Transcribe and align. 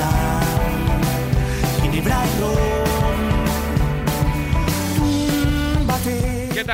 arena 0.00 0.46
y 1.92 2.02
sal, 2.02 2.35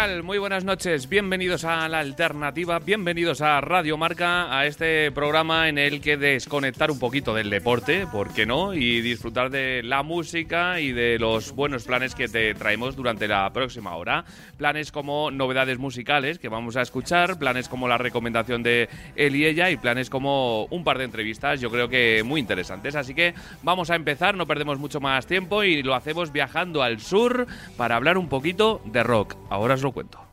Muy 0.03 0.39
buenas 0.39 0.65
noches. 0.65 1.09
Bienvenidos 1.09 1.65
a 1.65 1.89
La 1.89 2.01
Alternativa, 2.01 2.81
bienvenidos 2.81 3.41
a 3.41 3.61
Radio 3.61 3.97
Marca, 3.97 4.59
a 4.59 4.67
este 4.67 5.13
programa 5.13 5.69
en 5.69 5.79
el 5.79 6.01
que 6.01 6.17
desconectar 6.17 6.91
un 6.91 6.99
poquito 6.99 7.33
del 7.35 7.51
deporte, 7.51 8.09
¿por 8.11 8.35
qué 8.35 8.45
no? 8.45 8.75
Y 8.75 9.01
disfrutar 9.01 9.51
de 9.51 9.81
la 9.85 10.03
música 10.03 10.81
y 10.81 10.91
de 10.91 11.21
los 11.21 11.53
buenos 11.53 11.85
planes 11.85 12.17
que 12.17 12.27
te 12.27 12.53
traemos 12.55 12.97
durante 12.97 13.29
la 13.29 13.49
próxima 13.53 13.95
hora. 13.95 14.25
Planes 14.57 14.91
como 14.91 15.31
novedades 15.31 15.79
musicales 15.79 16.41
que 16.41 16.49
vamos 16.49 16.77
a 16.77 16.83
escuchar, 16.83 17.39
planes 17.39 17.69
como 17.69 17.87
la 17.87 17.97
recomendación 17.97 18.65
de 18.65 18.89
él 19.15 19.37
y 19.37 19.47
ella 19.47 19.71
y 19.71 19.77
planes 19.77 20.11
como 20.11 20.65
un 20.65 20.83
par 20.83 20.99
de 20.99 21.05
entrevistas, 21.05 21.61
yo 21.61 21.71
creo 21.71 21.89
que 21.89 22.25
muy 22.25 22.41
interesantes. 22.41 22.97
Así 22.97 23.15
que 23.15 23.35
vamos 23.63 23.89
a 23.91 23.95
empezar, 23.95 24.37
no 24.37 24.49
perdemos 24.49 24.81
mucho 24.81 25.01
más 25.01 25.29
tiempo 25.29 25.63
y 25.63 25.85
lo 25.85 25.95
hacemos 25.95 26.33
viajando 26.33 26.83
al 26.83 26.99
sur 26.99 27.47
para 27.77 27.95
hablar 27.95 28.19
un 28.19 28.29
poquito 28.29 28.81
de 28.85 29.05
rock. 29.05 29.37
Ahora 29.49 29.75
os 29.75 29.83
lo 29.83 29.92
cuento. 29.93 30.32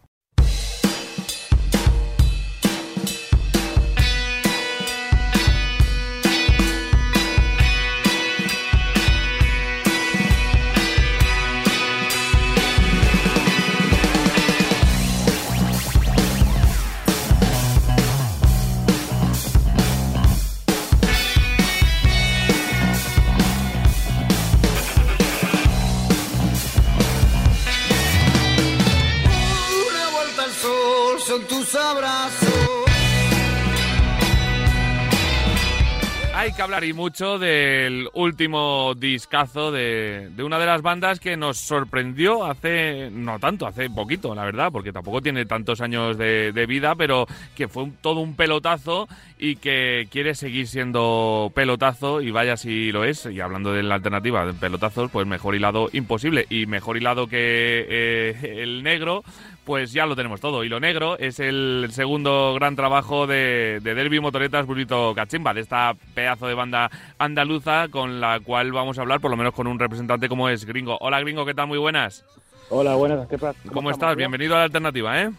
Hablar 36.75 36.94
mucho 36.94 37.39
del 37.39 38.08
último 38.14 38.94
discazo 38.95 39.72
de, 39.72 40.30
una 40.38 40.59
de 40.59 40.67
las 40.67 40.84
bandas 40.84 41.20
que 41.20 41.36
nos 41.36 41.58
sorprendió 41.58 42.45
hace, 42.45 43.09
no 43.11 43.39
tanto, 43.39 43.66
hace 43.66 43.89
poquito, 43.89 44.36
la 44.36 44.45
verdad, 44.45 44.72
porque 44.72 44.94
tampoco 44.94 45.20
tiene 45.20 45.48
tantos 45.48 45.81
años 45.81 46.16
de, 46.20 46.52
de 46.52 46.66
vida, 46.67 46.94
pero 46.94 47.26
que 47.56 47.67
fue 47.67 47.92
todo 48.02 48.20
un 48.20 48.36
pelotazo 48.36 49.08
y 49.39 49.56
que 49.56 50.08
quiere 50.11 50.36
seguir 50.36 50.67
siendo 50.67 51.52
pelotazo 51.56 52.21
y 52.21 52.30
vaya 52.30 52.55
si 52.55 52.92
lo 52.92 53.04
es. 53.04 53.26
Y 53.26 53.39
hablando 53.39 53.73
de 53.73 53.82
la 53.82 53.95
alternativa 53.95 54.45
de 54.45 54.54
pelotazos, 54.54 55.10
pues 55.10 55.26
mejor 55.26 55.55
hilado 55.55 55.89
imposible 55.92 56.45
y 56.52 56.67
mejor 56.67 56.98
hilado 56.98 57.26
que 57.26 57.88
eh, 57.89 58.61
el 58.61 58.83
negro, 58.83 59.23
pues 59.70 59.94
ya 59.94 60.08
lo 60.08 60.16
tenemos 60.16 60.42
todo. 60.42 60.64
Y 60.64 60.68
lo 60.68 60.80
negro 60.80 61.16
es 61.20 61.40
el 61.40 61.90
segundo 61.92 62.56
gran 62.56 62.76
trabajo 62.76 63.28
de, 63.28 63.80
de 63.84 63.94
Derby 63.94 64.20
Motoretas 64.20 64.66
Burrito 64.66 65.14
Cachimba, 65.14 65.54
de 65.54 65.62
esta 65.62 65.94
pedazo 66.16 66.48
de 66.48 66.56
banda 66.56 66.90
andaluza 67.20 67.88
con 67.90 68.20
la 68.20 68.40
cual 68.40 68.72
vamos 68.72 68.98
a 68.98 69.02
hablar, 69.04 69.20
por 69.20 69.30
lo 69.30 69.38
menos 69.38 69.54
con 69.54 69.68
un 69.68 69.78
representante 69.78 70.28
como 70.28 70.50
es 70.50 70.66
Gringo. 70.66 70.98
Hola 71.02 71.20
Gringo, 71.20 71.46
¿qué 71.46 71.54
tal? 71.54 71.68
Muy 71.68 71.78
buenas. 71.78 72.26
Hola, 72.72 72.96
buenas, 72.96 73.28
¿qué 73.28 73.38
pasa? 73.38 73.60
¿Cómo, 73.72 73.92
estás? 73.92 74.16
Bienvenido 74.16 74.56
a 74.56 74.58
la 74.58 74.64
alternativa, 74.64 75.22
¿eh? 75.22 75.30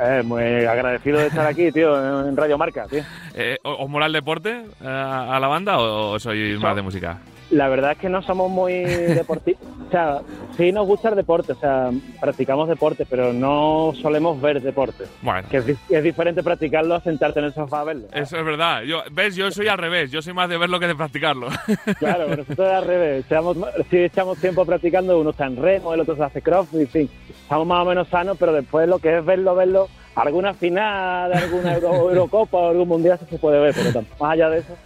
Eh, 0.00 0.22
muy 0.24 0.42
agradecido 0.42 1.20
de 1.20 1.28
estar 1.28 1.46
aquí, 1.46 1.70
tío, 1.70 2.26
en 2.26 2.36
Radio 2.36 2.58
Marca, 2.58 2.84
tío. 2.90 3.04
Eh, 3.36 3.58
¿o- 3.62 3.84
¿Os 3.84 3.88
mola 3.88 4.06
el 4.06 4.12
deporte 4.12 4.50
eh, 4.50 4.84
a 4.88 5.38
la 5.40 5.46
banda 5.46 5.78
o, 5.78 6.14
o 6.14 6.18
sois 6.18 6.58
más 6.58 6.74
de 6.74 6.82
música? 6.82 7.18
La 7.50 7.68
verdad 7.68 7.92
es 7.92 7.98
que 7.98 8.08
no 8.08 8.20
somos 8.22 8.50
muy 8.50 8.72
deportistas. 8.84 9.66
O 9.88 9.90
sea, 9.90 10.18
sí 10.58 10.70
nos 10.70 10.86
gusta 10.86 11.08
el 11.08 11.14
deporte, 11.16 11.52
o 11.52 11.54
sea, 11.54 11.88
practicamos 12.20 12.68
deporte, 12.68 13.06
pero 13.08 13.32
no 13.32 13.94
solemos 14.02 14.38
ver 14.38 14.60
deporte. 14.60 15.04
Bueno. 15.22 15.48
Que 15.50 15.56
es, 15.56 15.66
di- 15.66 15.76
es 15.88 16.02
diferente 16.04 16.42
practicarlo 16.42 16.94
a 16.94 17.00
sentarte 17.00 17.38
en 17.38 17.46
el 17.46 17.54
sofá 17.54 17.80
a 17.80 17.84
verlo. 17.84 18.06
Eso 18.12 18.36
es 18.36 18.44
verdad. 18.44 18.82
Yo, 18.82 18.98
¿Ves? 19.12 19.34
Yo 19.34 19.50
soy 19.50 19.66
al 19.68 19.78
revés. 19.78 20.10
Yo 20.10 20.20
soy 20.20 20.34
más 20.34 20.50
de 20.50 20.58
verlo 20.58 20.78
que 20.78 20.88
de 20.88 20.94
practicarlo. 20.94 21.48
Claro, 21.98 22.24
pero 22.26 22.36
nosotros 22.42 22.68
es 22.68 22.74
al 22.74 22.84
revés. 22.86 23.24
Echamos, 23.24 23.56
sí 23.90 23.96
echamos 23.96 24.36
tiempo 24.38 24.66
practicando, 24.66 25.18
uno 25.18 25.30
está 25.30 25.46
en 25.46 25.56
remo, 25.56 25.94
el 25.94 26.00
otro 26.00 26.16
se 26.16 26.22
hace 26.22 26.42
crossfit, 26.42 26.80
en 26.80 26.88
fin. 26.88 27.10
Estamos 27.30 27.66
más 27.66 27.80
o 27.82 27.88
menos 27.88 28.08
sanos, 28.08 28.36
pero 28.38 28.52
después 28.52 28.86
lo 28.86 28.98
que 28.98 29.16
es 29.16 29.24
verlo, 29.24 29.54
verlo, 29.54 29.88
alguna 30.16 30.52
final, 30.52 31.32
alguna 31.32 31.74
Euro- 31.76 31.94
Eurocopa 32.10 32.58
o 32.58 32.68
algún 32.68 32.88
mundial 32.88 33.18
sí 33.20 33.24
se 33.30 33.38
puede 33.38 33.58
ver, 33.58 33.74
pero 33.74 34.04
más 34.20 34.32
allá 34.32 34.50
de 34.50 34.58
eso. 34.58 34.76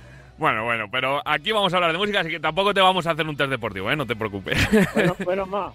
Bueno, 0.42 0.64
bueno, 0.64 0.86
pero 0.90 1.22
aquí 1.24 1.52
vamos 1.52 1.72
a 1.72 1.76
hablar 1.76 1.92
de 1.92 1.98
música, 1.98 2.18
así 2.18 2.28
que 2.28 2.40
tampoco 2.40 2.74
te 2.74 2.80
vamos 2.80 3.06
a 3.06 3.12
hacer 3.12 3.28
un 3.28 3.36
test 3.36 3.48
deportivo, 3.48 3.92
¿eh? 3.92 3.94
No 3.94 4.04
te 4.04 4.16
preocupes. 4.16 4.58
Bueno, 4.92 5.14
menos 5.24 5.48
más. 5.48 5.72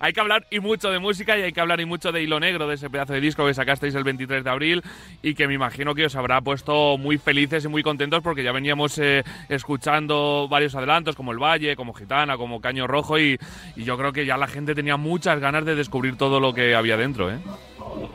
hay 0.00 0.12
que 0.14 0.20
hablar 0.20 0.46
y 0.50 0.60
mucho 0.60 0.90
de 0.90 0.98
música 0.98 1.36
y 1.36 1.42
hay 1.42 1.52
que 1.52 1.60
hablar 1.60 1.78
y 1.78 1.84
mucho 1.84 2.10
de 2.10 2.22
Hilo 2.22 2.40
Negro, 2.40 2.66
de 2.66 2.76
ese 2.76 2.88
pedazo 2.88 3.12
de 3.12 3.20
disco 3.20 3.44
que 3.44 3.52
sacasteis 3.52 3.94
el 3.96 4.02
23 4.02 4.44
de 4.44 4.50
abril 4.50 4.82
y 5.22 5.34
que 5.34 5.46
me 5.46 5.52
imagino 5.52 5.94
que 5.94 6.06
os 6.06 6.16
habrá 6.16 6.40
puesto 6.40 6.96
muy 6.96 7.18
felices 7.18 7.66
y 7.66 7.68
muy 7.68 7.82
contentos 7.82 8.22
porque 8.22 8.42
ya 8.42 8.52
veníamos 8.52 8.96
eh, 8.96 9.22
escuchando 9.50 10.48
varios 10.48 10.74
adelantos 10.74 11.14
como 11.14 11.32
El 11.32 11.38
Valle, 11.38 11.76
como 11.76 11.92
Gitana, 11.92 12.38
como 12.38 12.62
Caño 12.62 12.86
Rojo 12.86 13.18
y, 13.18 13.38
y 13.76 13.84
yo 13.84 13.98
creo 13.98 14.14
que 14.14 14.24
ya 14.24 14.38
la 14.38 14.46
gente 14.46 14.74
tenía 14.74 14.96
muchas 14.96 15.38
ganas 15.38 15.66
de 15.66 15.74
descubrir 15.74 16.16
todo 16.16 16.40
lo 16.40 16.54
que 16.54 16.74
había 16.74 16.96
dentro, 16.96 17.30
¿eh? 17.30 17.36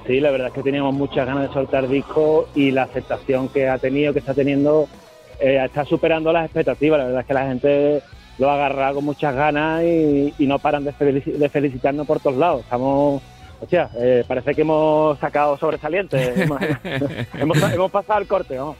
Sí, 0.08 0.20
la 0.20 0.32
verdad 0.32 0.48
es 0.48 0.54
que 0.54 0.64
teníamos 0.64 0.96
muchas 0.96 1.28
ganas 1.28 1.48
de 1.48 1.54
soltar 1.54 1.88
disco 1.88 2.50
y 2.56 2.72
la 2.72 2.84
aceptación 2.84 3.48
que 3.50 3.70
ha 3.70 3.78
tenido, 3.78 4.12
que 4.12 4.20
está 4.20 4.34
teniendo, 4.34 4.90
eh, 5.40 5.64
está 5.66 5.86
superando 5.86 6.32
las 6.32 6.46
expectativas. 6.46 7.00
La 7.00 7.06
verdad 7.06 7.22
es 7.22 7.28
que 7.28 7.34
la 7.34 7.48
gente 7.48 8.02
lo 8.38 8.50
ha 8.50 8.54
agarrado 8.56 8.96
con 8.96 9.06
muchas 9.06 9.36
ganas 9.36 9.84
y, 9.84 10.34
y 10.38 10.48
no 10.48 10.60
paran 10.60 10.84
de, 10.86 10.94
felici- 10.94 11.34
de 11.34 11.50
felicitarnos 11.50 12.08
por 12.08 12.20
todos 12.22 12.38
lados. 12.38 12.62
Estamos, 12.62 13.22
hostia, 13.60 13.90
eh, 13.98 14.24
parece 14.26 14.56
que 14.56 14.62
hemos 14.62 15.20
sacado 15.20 15.58
sobresalientes. 15.58 16.38
hemos, 17.38 17.62
hemos, 17.74 17.92
pasado 17.92 18.22
el 18.22 18.28
corte, 18.28 18.58
vamos. 18.58 18.78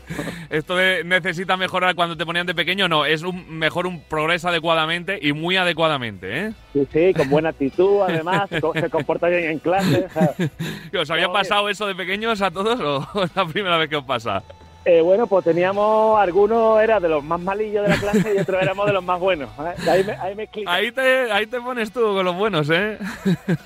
Esto 0.50 0.76
de 0.78 1.04
necesita 1.04 1.58
mejorar 1.58 1.94
cuando 1.94 2.16
te 2.16 2.26
ponían 2.26 2.48
de 2.48 2.56
pequeño, 2.56 2.88
no, 2.88 3.06
es 3.06 3.22
un, 3.24 3.50
mejor 3.60 3.86
un 3.86 4.00
progreso 4.02 4.48
adecuadamente 4.48 5.20
y 5.22 5.34
muy 5.34 5.58
adecuadamente, 5.58 6.46
¿eh? 6.48 6.52
Sí, 6.74 6.88
sí, 6.94 7.14
con 7.14 7.30
buena 7.30 7.50
actitud, 7.50 8.02
además, 8.02 8.50
se, 8.50 8.62
co- 8.62 8.74
se 8.74 8.90
comporta 8.90 9.28
bien 9.28 9.44
en 9.52 9.60
clase. 9.60 10.06
o 10.06 10.10
sea, 10.10 10.34
¿Os 11.02 11.12
había 11.12 11.32
pasado 11.32 11.68
eso 11.70 11.86
de 11.86 11.96
pequeños 11.96 12.42
a 12.42 12.50
todos 12.50 12.80
o 13.14 13.24
es 13.26 13.36
la 13.36 13.46
primera 13.46 13.78
vez 13.78 13.90
que 13.90 13.98
os 13.98 14.06
pasa? 14.06 14.42
Eh, 14.86 15.02
bueno, 15.02 15.28
pues 15.28 15.44
teníamos, 15.44 16.18
algunos 16.18 16.82
era 16.82 17.02
de 17.02 17.10
los 17.10 17.22
más 17.22 17.40
malillos 17.42 17.84
de 17.84 17.90
la 17.90 17.98
clase 17.98 18.34
y 18.34 18.40
otros 18.40 18.62
éramos 18.62 18.88
de 18.88 18.94
los 18.94 19.04
más 19.04 19.20
buenos. 19.20 19.50
¿eh? 19.60 19.90
Ahí 19.90 20.04
me, 20.06 20.14
ahí 20.14 20.36
me 20.36 20.44
explica. 20.44 20.72
Ahí 20.72 20.92
te, 20.92 21.32
ahí 21.32 21.48
te 21.48 21.60
pones 21.60 21.92
tú 21.92 22.00
con 22.02 22.24
los 22.24 22.36
buenos, 22.36 22.70
¿eh? 22.70 22.98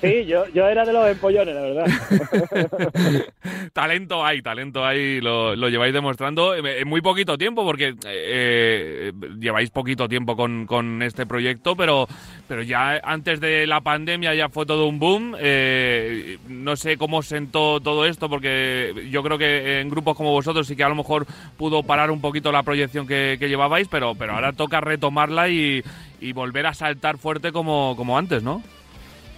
Sí, 0.00 0.24
yo, 0.26 0.44
yo 0.48 0.66
era 0.68 0.84
de 0.84 0.92
los 0.92 1.08
empollones, 1.08 1.54
la 1.54 1.60
verdad. 1.60 1.86
talento 3.72 4.24
hay, 4.24 4.42
talento 4.42 4.84
hay, 4.84 5.20
lo, 5.20 5.54
lo 5.54 5.68
lleváis 5.68 5.94
demostrando 5.94 6.56
en 6.56 6.88
muy 6.88 7.00
poquito 7.00 7.38
tiempo, 7.38 7.64
porque 7.64 7.94
eh, 8.06 9.12
lleváis 9.38 9.70
poquito 9.70 10.08
tiempo 10.08 10.36
con, 10.36 10.66
con 10.66 11.00
este 11.00 11.26
proyecto, 11.26 11.76
pero, 11.76 12.08
pero 12.48 12.62
ya 12.62 13.00
antes 13.04 13.40
de 13.40 13.68
la 13.68 13.80
pandemia 13.82 14.34
ya 14.34 14.48
fue 14.48 14.66
todo 14.66 14.86
un 14.86 14.98
boom. 14.98 15.36
Eh, 15.38 16.38
no 16.48 16.74
sé 16.74 16.96
cómo 16.96 17.22
sentó 17.22 17.80
todo 17.80 18.04
esto, 18.04 18.28
porque 18.28 19.08
yo 19.10 19.22
creo 19.22 19.38
que 19.38 19.80
en 19.80 19.88
grupos 19.88 20.16
como 20.16 20.32
vosotros 20.32 20.66
sí 20.66 20.74
que 20.74 20.82
a 20.82 20.88
lo 20.88 20.94
mejor 20.96 21.03
pudo 21.56 21.82
parar 21.82 22.10
un 22.10 22.20
poquito 22.20 22.52
la 22.52 22.62
proyección 22.62 23.06
que, 23.06 23.36
que 23.38 23.48
llevabais, 23.48 23.88
pero, 23.88 24.14
pero 24.14 24.34
ahora 24.34 24.52
toca 24.52 24.80
retomarla 24.80 25.48
y, 25.48 25.82
y 26.20 26.32
volver 26.32 26.66
a 26.66 26.74
saltar 26.74 27.18
fuerte 27.18 27.52
como, 27.52 27.94
como 27.96 28.18
antes, 28.18 28.42
¿no? 28.42 28.62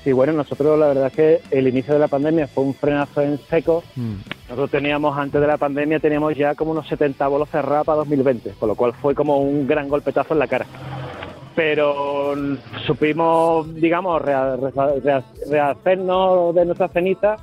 Sí, 0.06 0.12
bueno, 0.12 0.32
nosotros 0.34 0.78
la 0.78 0.86
verdad 0.86 1.08
es 1.08 1.12
que 1.14 1.40
el 1.50 1.66
inicio 1.66 1.94
de 1.94 1.98
la 1.98 2.06
pandemia 2.06 2.46
fue 2.46 2.62
un 2.62 2.74
frenazo 2.74 3.22
en 3.22 3.40
seco. 3.50 3.82
Nosotros 4.44 4.70
teníamos, 4.70 5.18
antes 5.18 5.40
de 5.40 5.48
la 5.48 5.56
pandemia, 5.56 5.98
teníamos 5.98 6.36
ya 6.36 6.54
como 6.54 6.70
unos 6.70 6.86
70 6.86 7.26
bolos 7.26 7.50
cerrados 7.50 7.86
para 7.86 7.98
2020, 7.98 8.52
con 8.52 8.68
lo 8.68 8.76
cual 8.76 8.92
fue 8.92 9.16
como 9.16 9.38
un 9.38 9.66
gran 9.66 9.88
golpetazo 9.88 10.34
en 10.34 10.38
la 10.38 10.46
cara. 10.46 10.64
Pero 11.56 12.36
mm, 12.36 12.54
supimos, 12.86 13.74
digamos, 13.74 14.22
rehacernos 14.22 16.54
de 16.54 16.66
nuestra 16.66 16.86
ceniza 16.86 17.36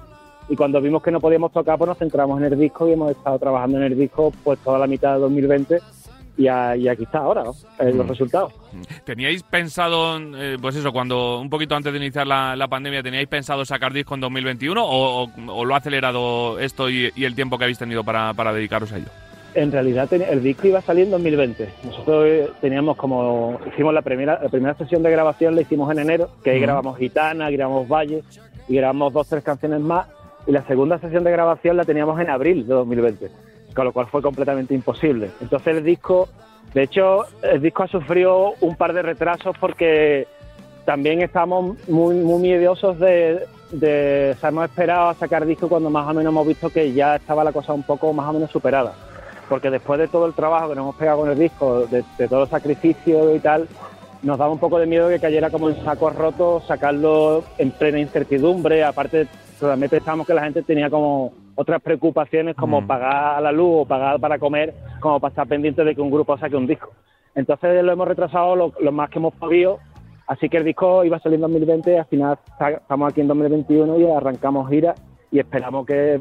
y 0.50 0.56
cuando 0.56 0.82
vimos 0.82 1.02
que 1.02 1.12
no 1.12 1.20
podíamos 1.20 1.52
tocar, 1.52 1.78
pues 1.78 1.88
nos 1.88 1.98
centramos 1.98 2.40
en 2.40 2.52
el 2.52 2.60
disco 2.60 2.88
y 2.88 2.94
hemos 2.94 3.12
estado 3.12 3.40
trabajando 3.40 3.78
en 3.78 3.84
el 3.84 3.98
disco 3.98 4.32
pues 4.44 4.60
toda 4.60 4.80
la 4.80 4.88
mitad 4.88 5.14
de 5.14 5.20
2020 5.20 5.80
y, 6.36 6.48
aquí 6.48 7.04
está 7.04 7.20
ahora, 7.20 7.44
¿no? 7.44 7.54
los 7.80 8.06
mm. 8.06 8.10
resultados. 8.10 8.54
¿Teníais 9.04 9.44
pensado, 9.44 10.18
eh, 10.36 10.58
pues 10.60 10.76
eso, 10.76 10.92
cuando 10.92 11.40
un 11.40 11.50
poquito 11.50 11.76
antes 11.76 11.94
de 11.94 12.00
iniciar 12.00 12.26
la, 12.26 12.68
pandemia, 12.68 13.04
¿teníais 13.04 13.28
pensado 13.28 13.66
sacar 13.66 13.94
disco 13.94 14.16
en 14.16 14.22
2021 14.22 14.82
o, 14.84 15.64
lo 15.64 15.74
ha 15.74 15.78
acelerado 15.78 16.60
esto 16.60 16.90
y, 16.90 17.12
el 17.16 17.36
tiempo 17.36 17.58
que 17.58 17.66
habéis 17.66 17.78
tenido 17.78 18.04
para, 18.04 18.34
dedicaros 18.54 18.92
a 18.92 18.98
ello? 18.98 19.08
En 19.54 19.72
realidad 19.72 20.12
el 20.12 20.42
disco 20.42 20.68
iba 20.68 20.80
a 20.80 20.82
salir 20.82 21.06
en 21.06 21.12
2020. 21.12 21.70
Nosotros 21.84 22.26
eh, 22.26 22.50
teníamos 22.60 22.98
como, 22.98 23.60
hicimos 23.72 23.94
la 23.94 24.02
primera, 24.02 24.40
la 24.42 24.50
primera 24.50 24.74
sesión 24.74 25.04
de 25.04 25.12
grabación, 25.12 25.54
la 25.54 25.62
hicimos 25.62 25.92
en 25.92 26.00
enero, 26.00 26.32
que 26.44 26.52
ahí 26.52 26.60
grabamos 26.60 26.98
Gitana, 26.98 27.52
grabamos 27.52 27.88
Valle 27.88 28.24
y 28.68 28.76
grabamos 28.76 29.14
dos, 29.14 29.30
tres 29.30 29.44
canciones 29.44 29.80
más. 29.80 30.08
Y 30.46 30.52
la 30.52 30.66
segunda 30.68 31.00
sesión 31.00 31.24
de 31.24 31.32
grabación 31.32 31.78
la 31.78 31.86
teníamos 31.86 32.20
en 32.20 32.30
abril 32.30 32.68
de 32.68 32.74
2020 32.74 33.54
con 33.74 33.86
lo 33.86 33.92
cual 33.92 34.08
fue 34.08 34.22
completamente 34.22 34.74
imposible. 34.74 35.32
Entonces 35.42 35.78
el 35.78 35.84
disco, 35.84 36.30
de 36.74 36.84
hecho, 36.84 37.26
el 37.42 37.62
disco 37.62 37.84
ha 37.84 37.88
sufrido 37.88 38.54
un 38.62 38.76
par 38.76 38.94
de 38.94 39.02
retrasos 39.02 39.56
porque 39.60 40.28
también 40.86 41.22
estamos 41.22 41.78
muy, 41.88 42.16
muy 42.16 42.42
miedosos 42.42 43.00
de, 43.00 43.46
de 43.72 44.36
o 44.42 44.48
hemos 44.48 44.66
esperado 44.66 45.10
a 45.10 45.14
sacar 45.14 45.46
disco 45.46 45.68
cuando 45.70 45.90
más 45.90 46.08
o 46.08 46.14
menos 46.14 46.32
hemos 46.32 46.48
visto 46.48 46.70
que 46.70 46.94
ya 46.94 47.16
estaba 47.16 47.44
la 47.44 47.52
cosa 47.52 47.74
un 47.74 47.84
poco 47.84 48.14
más 48.14 48.30
o 48.30 48.34
menos 48.34 48.52
superada. 48.52 48.94
Porque 49.50 49.70
después 49.70 50.00
de 50.00 50.08
todo 50.08 50.26
el 50.26 50.34
trabajo 50.34 50.70
que 50.70 50.76
nos 50.76 50.84
hemos 50.84 50.96
pegado 50.96 51.20
con 51.20 51.30
el 51.30 51.38
disco, 51.38 51.86
de, 51.88 52.04
de 52.18 52.28
todo 52.28 52.44
el 52.44 52.50
sacrificio 52.50 53.36
y 53.36 53.40
tal, 53.40 53.68
nos 54.22 54.38
daba 54.38 54.54
un 54.54 54.60
poco 54.60 54.80
de 54.80 54.86
miedo 54.86 55.10
que 55.10 55.20
cayera 55.20 55.50
como 55.50 55.70
en 55.70 55.84
saco 55.84 56.10
roto, 56.10 56.62
sacarlo 56.66 57.44
en 57.58 57.72
plena 57.72 58.00
incertidumbre. 58.00 58.84
Aparte, 58.84 59.28
también 59.68 59.90
pensamos 59.90 60.26
que 60.26 60.34
la 60.34 60.44
gente 60.44 60.64
tenía 60.64 60.90
como 60.90 61.34
otras 61.56 61.82
preocupaciones 61.82 62.56
como 62.56 62.82
mm. 62.82 62.88
pagar 62.88 63.42
la 63.42 63.52
luz 63.52 63.82
o 63.82 63.86
pagar 63.86 64.20
para 64.20 64.40
comer, 64.40 64.74
como 65.00 65.20
para 65.20 65.32
estar 65.32 65.48
pendiente 65.48 65.84
de 65.84 65.96
que 65.96 66.02
un 66.02 66.12
grupo 66.12 66.38
saque 66.38 66.56
un 66.56 66.68
disco. 66.68 66.92
Entonces 67.36 67.84
lo 67.84 67.92
hemos 67.92 68.08
retrasado 68.08 68.56
lo, 68.56 68.92
más 68.92 69.10
que 69.10 69.20
hemos 69.20 69.34
podido, 69.36 69.80
así 70.28 70.50
que 70.50 70.58
el 70.58 70.64
disco 70.64 71.04
iba 71.04 71.18
a 71.18 71.20
salir 71.20 71.36
en 71.36 71.42
2020, 71.42 72.00
al 72.00 72.06
final 72.06 72.38
estamos 72.58 73.12
aquí 73.12 73.22
en 73.22 73.28
2021 73.28 74.00
y 74.00 74.06
arrancamos 74.12 74.70
gira 74.70 74.94
y 75.32 75.40
esperamos 75.40 75.86
que, 75.86 76.20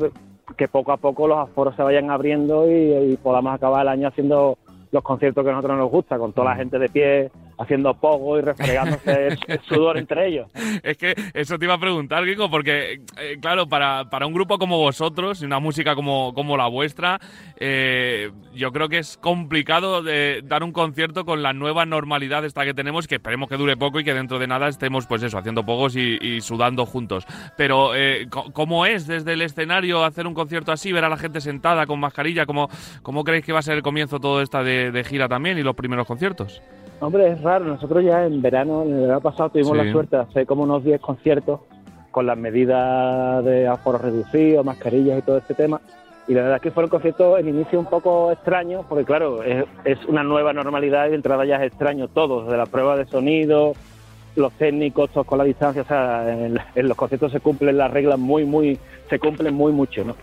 poco 0.71 0.93
a 0.93 0.97
poco 0.97 1.27
los 1.27 1.39
aforos 1.39 1.75
se 1.77 1.83
vayan 1.83 2.11
abriendo 2.11 2.71
y, 2.71 3.13
y 3.13 3.17
podamos 3.17 3.55
acabar 3.55 3.83
el 3.83 3.89
año 3.89 4.09
haciendo 4.09 4.57
los 4.93 5.03
conciertos 5.03 5.43
que 5.43 5.51
a 5.51 5.55
nosotros 5.55 5.79
nos 5.79 5.91
gusta, 5.91 6.19
con 6.19 6.33
toda 6.33 6.51
la 6.51 6.57
gente 6.57 6.79
de 6.79 6.89
pie, 6.89 7.31
haciendo 7.63 7.95
pogo 7.95 8.39
y 8.39 8.43
refregándose 8.43 9.29
el, 9.29 9.39
sudor 9.69 9.99
entre 9.99 10.29
ellos. 10.29 10.51
Es 10.83 10.97
que 10.97 11.15
eso 11.35 11.59
te 11.59 11.65
iba 11.65 11.75
a 11.75 11.79
preguntar, 11.79 12.25
Kiko, 12.25 12.51
porque, 12.51 13.01
eh, 13.19 13.39
claro, 13.41 13.69
para, 13.69 14.11
para, 14.11 14.27
un 14.27 14.35
grupo 14.35 14.59
como 14.59 14.79
vosotros 14.79 15.43
y 15.43 15.47
una 15.47 15.61
música 15.61 15.95
como, 15.95 16.35
como 16.35 16.57
la 16.57 16.67
vuestra, 16.67 17.21
eh, 17.59 18.31
yo 18.55 18.73
creo 18.73 18.89
que 18.89 18.99
es 18.99 19.17
complicado 19.17 20.03
de 20.03 20.43
dar 20.45 20.63
un 20.63 20.73
concierto 20.73 21.25
con 21.25 21.43
la 21.43 21.53
nueva 21.53 21.87
normalidad 21.87 22.45
esta 22.45 22.65
que 22.65 22.75
tenemos, 22.75 23.07
que 23.07 23.17
esperemos 23.17 23.49
que 23.49 23.57
dure 23.57 23.77
poco 23.77 24.01
y 24.01 24.05
que 24.05 24.15
dentro 24.15 24.39
de 24.39 24.47
nada 24.47 24.69
estemos, 24.69 25.07
pues 25.07 25.23
eso, 25.23 25.39
haciendo 25.39 25.65
pogos 25.65 25.97
y, 25.97 26.41
sudando 26.41 26.87
juntos. 26.87 27.25
Pero, 27.57 27.95
eh, 27.95 28.29
¿cómo 28.53 28.87
es 28.87 29.07
desde 29.07 29.35
el 29.35 29.43
escenario 29.43 30.05
hacer 30.05 30.27
un 30.27 30.35
concierto 30.35 30.73
así, 30.73 30.93
ver 30.93 31.05
a 31.05 31.09
la 31.09 31.17
gente 31.17 31.41
sentada 31.41 31.87
con 31.87 32.01
mascarilla? 32.01 32.47
¿Cómo, 32.47 32.69
cómo 33.03 33.25
creéis 33.25 33.45
que 33.45 33.53
va 33.53 33.61
a 33.61 33.63
ser 33.63 33.77
el 33.77 33.83
comienzo 33.83 34.19
todo 34.19 34.43
esta 34.43 34.63
de 34.63 35.05
gira 35.05 35.29
también 35.29 35.59
y 35.59 35.63
los 35.63 35.75
primeros 35.75 36.07
conciertos? 36.07 36.61
Hombre, 37.03 37.33
es 37.33 37.43
raro. 37.43 37.65
Nosotros 37.65 38.05
ya 38.05 38.25
en 38.25 38.41
verano, 38.41 38.83
en 38.83 38.95
el 38.95 39.01
verano 39.01 39.21
pasado, 39.21 39.51
tuvimos 39.51 39.77
la 39.77 39.91
suerte 39.91 40.15
de 40.15 40.23
hacer 40.23 40.47
como 40.47 40.63
unos 40.63 40.85
10 40.85 41.01
conciertos 41.01 41.59
con 42.13 42.27
las 42.27 42.39
medidas 42.39 43.45
de 43.45 43.67
aforo 43.67 43.99
reducido, 43.99 44.63
mascarillas 44.63 45.19
y 45.19 45.23
todo 45.23 45.39
este 45.39 45.55
tema. 45.55 45.81
Y 46.29 46.35
la 46.35 46.43
verdad 46.43 46.57
es 46.59 46.63
que 46.63 46.71
fueron 46.71 46.91
conciertos 46.91 47.41
en 47.41 47.49
inicio 47.49 47.81
un 47.81 47.87
poco 47.87 48.31
extraños, 48.31 48.87
porque 48.89 49.05
claro, 49.05 49.43
es, 49.43 49.67
una 50.07 50.23
nueva 50.23 50.53
normalidad 50.53 51.07
y 51.07 51.11
de 51.11 51.17
entrada 51.17 51.45
ya 51.45 51.57
es 51.57 51.73
extraño 51.73 52.07
todo, 52.07 52.45
desde 52.45 52.57
la 52.57 52.67
prueba 52.67 52.97
de 52.97 53.05
sonido, 53.07 53.73
los 54.37 54.53
técnicos, 54.53 55.11
todos 55.11 55.27
con 55.27 55.39
la 55.39 55.45
distancia, 55.45 55.83
o 55.83 55.85
sea, 55.85 56.33
en, 56.33 56.57
en, 56.73 56.89
los 56.89 56.97
conciertos 56.97 57.33
se 57.33 57.41
cumplen 57.41 57.79
las 57.79 57.91
reglas 57.91 58.21
muy, 58.21 58.45
muy, 58.45 58.79
se 59.11 59.19
cumplen 59.19 59.53
muy 59.53 59.73
mucho, 59.73 60.05
¿no? 60.05 60.15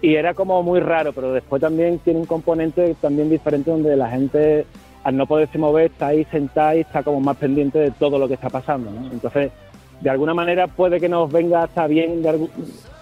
Y 0.00 0.14
era 0.14 0.34
como 0.34 0.62
muy 0.62 0.78
raro, 0.78 1.12
pero 1.12 1.32
después 1.32 1.60
también 1.60 1.98
tiene 1.98 2.20
un 2.20 2.26
componente 2.26 2.94
también 3.00 3.28
diferente 3.28 3.72
donde 3.72 3.96
la 3.96 4.10
gente 4.10 4.64
al 5.04 5.16
no 5.16 5.26
poderse 5.26 5.58
mover, 5.58 5.92
está 5.92 6.08
ahí 6.08 6.24
sentada 6.30 6.74
y 6.76 6.80
está 6.80 7.02
como 7.02 7.20
más 7.20 7.36
pendiente 7.36 7.78
de 7.78 7.90
todo 7.92 8.18
lo 8.18 8.26
que 8.26 8.34
está 8.34 8.48
pasando. 8.48 8.90
¿no? 8.90 9.12
Entonces, 9.12 9.52
de 10.00 10.10
alguna 10.10 10.34
manera 10.34 10.66
puede 10.66 10.98
que 10.98 11.08
nos 11.08 11.30
venga 11.30 11.62
hasta 11.62 11.86
bien 11.86 12.22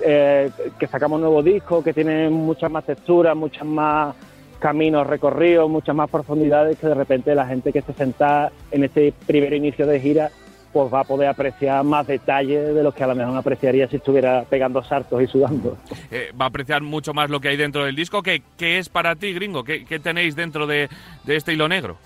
eh, 0.01 0.51
que 0.79 0.87
sacamos 0.89 1.21
nuevos 1.21 1.45
discos, 1.45 1.83
que 1.83 1.93
tienen 1.93 2.33
muchas 2.33 2.71
más 2.71 2.85
texturas, 2.85 3.37
muchas 3.37 3.65
más 3.65 4.15
caminos 4.59 5.07
recorridos, 5.07 5.71
muchas 5.71 5.95
más 5.95 6.11
profundidades, 6.11 6.79
que 6.79 6.87
de 6.87 6.95
repente 6.95 7.35
la 7.35 7.47
gente 7.47 7.73
que 7.73 7.81
esté 7.81 7.93
sentada 7.95 8.53
en 8.71 8.85
este 8.85 9.13
primer 9.27 9.53
inicio 9.55 9.87
de 9.87 10.01
gira 10.01 10.31
pues 10.73 10.93
va 10.93 11.01
a 11.01 11.05
poder 11.05 11.29
apreciar 11.29 11.85
más 11.85 12.07
detalles 12.07 12.75
de 12.75 12.83
los 12.83 12.95
que 12.95 13.05
a 13.05 13.07
lo 13.07 13.15
mejor 13.15 13.37
apreciaría 13.37 13.89
si 13.89 13.97
estuviera 13.97 14.45
pegando 14.49 14.83
saltos 14.83 15.23
y 15.23 15.27
sudando. 15.27 15.77
Eh, 16.11 16.33
va 16.39 16.47
a 16.47 16.49
apreciar 16.49 16.83
mucho 16.83 17.13
más 17.13 17.31
lo 17.31 17.41
que 17.41 17.49
hay 17.49 17.57
dentro 17.57 17.85
del 17.85 17.95
disco. 17.95 18.23
¿Qué, 18.23 18.43
qué 18.57 18.79
es 18.79 18.89
para 18.89 19.15
ti, 19.15 19.33
gringo? 19.33 19.65
¿Qué, 19.65 20.01
tenéis 20.03 20.35
dentro 20.35 20.67
de, 20.67 20.89
este 21.27 21.53
hilo 21.53 21.69
negro? 21.69 21.97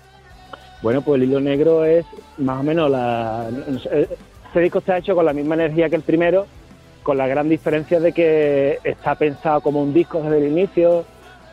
Bueno, 0.81 1.01
pues 1.01 1.21
el 1.21 1.29
hilo 1.29 1.39
negro 1.39 1.85
es 1.85 2.05
más 2.37 2.59
o 2.59 2.63
menos 2.63 2.91
la... 2.91 3.49
Este 4.47 4.59
disco 4.59 4.79
está 4.79 4.97
hecho 4.97 5.15
con 5.15 5.25
la 5.25 5.33
misma 5.33 5.55
energía 5.55 5.89
que 5.89 5.95
el 5.95 6.03
primero, 6.03 6.45
con 7.03 7.17
la 7.17 7.27
gran 7.27 7.49
diferencia 7.49 7.99
de 7.99 8.11
que 8.11 8.79
está 8.83 9.15
pensado 9.15 9.61
como 9.61 9.81
un 9.81 9.93
disco 9.93 10.21
desde 10.21 10.37
el 10.37 10.51
inicio, 10.51 11.05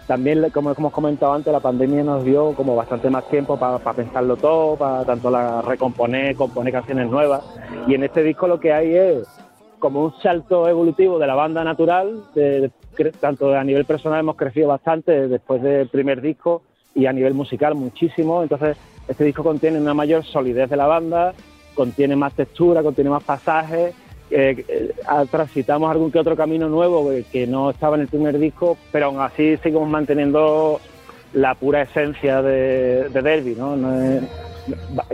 también, 0.06 0.51
como 0.51 0.73
hemos 0.73 0.93
comentado 0.93 1.33
antes, 1.33 1.53
la 1.53 1.61
pandemia 1.61 2.05
nos 2.05 2.25
dio 2.25 2.53
como 2.53 2.77
bastante 2.77 3.09
más 3.09 3.27
tiempo 3.29 3.59
para 3.59 3.79
pensarlo 3.79 4.37
todo, 4.37 4.77
para 4.77 5.05
tanto 5.05 5.31
la 5.31 5.62
recomponer, 5.62 6.37
componer 6.37 6.73
canciones 6.73 7.09
nuevas. 7.09 7.43
Y 7.87 7.95
en 7.95 8.05
este 8.05 8.23
disco 8.23 8.47
lo 8.47 8.61
que 8.61 8.73
hay 8.73 8.95
es 8.95 9.27
como 9.79 10.05
un 10.05 10.12
salto 10.21 10.69
evolutivo 10.69 11.19
de 11.19 11.27
la 11.27 11.35
banda 11.35 11.65
natural, 11.65 12.23
de, 12.35 12.71
tanto 13.19 13.55
a 13.55 13.65
nivel 13.65 13.87
personal 13.87 14.21
hemos 14.21 14.37
crecido 14.37 14.69
bastante 14.69 15.27
después 15.27 15.62
del 15.62 15.89
primer 15.89 16.21
disco 16.21 16.62
y 16.95 17.06
a 17.06 17.12
nivel 17.12 17.33
musical 17.33 17.75
muchísimo. 17.75 18.43
Entonces, 18.43 18.77
este 19.09 19.25
disco 19.25 19.43
contiene 19.43 19.81
una 19.81 19.95
mayor 19.95 20.25
solidez 20.25 20.69
de 20.69 20.77
la 20.77 20.87
banda, 20.87 21.33
contiene 21.75 22.15
más 22.15 22.35
textura, 22.35 22.83
contiene 22.83 23.11
más 23.11 23.25
pasajes 23.25 23.95
eh, 24.31 24.65
eh, 24.69 24.93
transitamos 25.31 25.91
algún 25.91 26.11
que 26.11 26.19
otro 26.19 26.37
camino 26.37 26.69
nuevo 26.69 27.10
que 27.31 27.46
no 27.46 27.70
estaba 27.70 27.96
en 27.96 28.03
el 28.03 28.08
primer 28.08 28.39
disco, 28.39 28.77
pero 28.91 29.06
aún 29.06 29.20
así 29.20 29.56
seguimos 29.58 29.89
manteniendo 29.89 30.81
la 31.32 31.55
pura 31.55 31.82
esencia 31.82 32.43
de, 32.43 33.08
Derby, 33.10 33.55
¿no? 33.56 33.77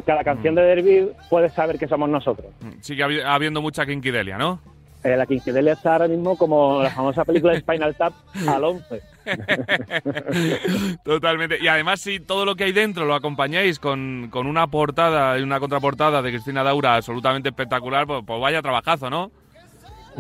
cada 0.07 0.23
canción 0.23 0.55
de 0.55 0.63
Derby 0.63 1.09
puede 1.29 1.49
saber 1.51 1.79
que 1.79 1.89
somos 1.89 2.09
nosotros. 2.09 2.53
Sigue 2.81 3.25
habiendo 3.25 3.61
mucha 3.61 3.85
quinquidelia, 3.85 4.39
¿no? 4.39 4.61
La 5.03 5.27
quinquidelia 5.27 5.73
está 5.73 5.93
ahora 5.93 6.09
mismo 6.09 6.37
como 6.37 6.83
la 6.83 6.91
famosa 6.91 7.25
película 7.25 7.55
de 7.55 7.61
Spinal 7.61 7.95
Tap 7.95 8.13
al 8.47 8.65
11. 8.65 9.01
Totalmente. 11.05 11.59
Y 11.61 11.69
además, 11.69 12.01
si 12.01 12.21
todo 12.21 12.45
lo 12.45 12.55
que 12.55 12.65
hay 12.65 12.73
dentro 12.73 13.07
lo 13.07 13.15
acompañáis 13.15 13.79
con, 13.79 14.29
con 14.31 14.47
una 14.47 14.67
portada 14.67 15.39
y 15.39 15.43
una 15.43 15.59
contraportada 15.59 16.21
de 16.21 16.31
Cristina 16.31 16.63
Daura 16.63 16.97
absolutamente 16.97 17.49
espectacular, 17.49 18.07
pues, 18.07 18.23
pues 18.27 18.41
vaya 18.41 18.61
trabajazo, 18.61 19.09
¿no? 19.09 19.31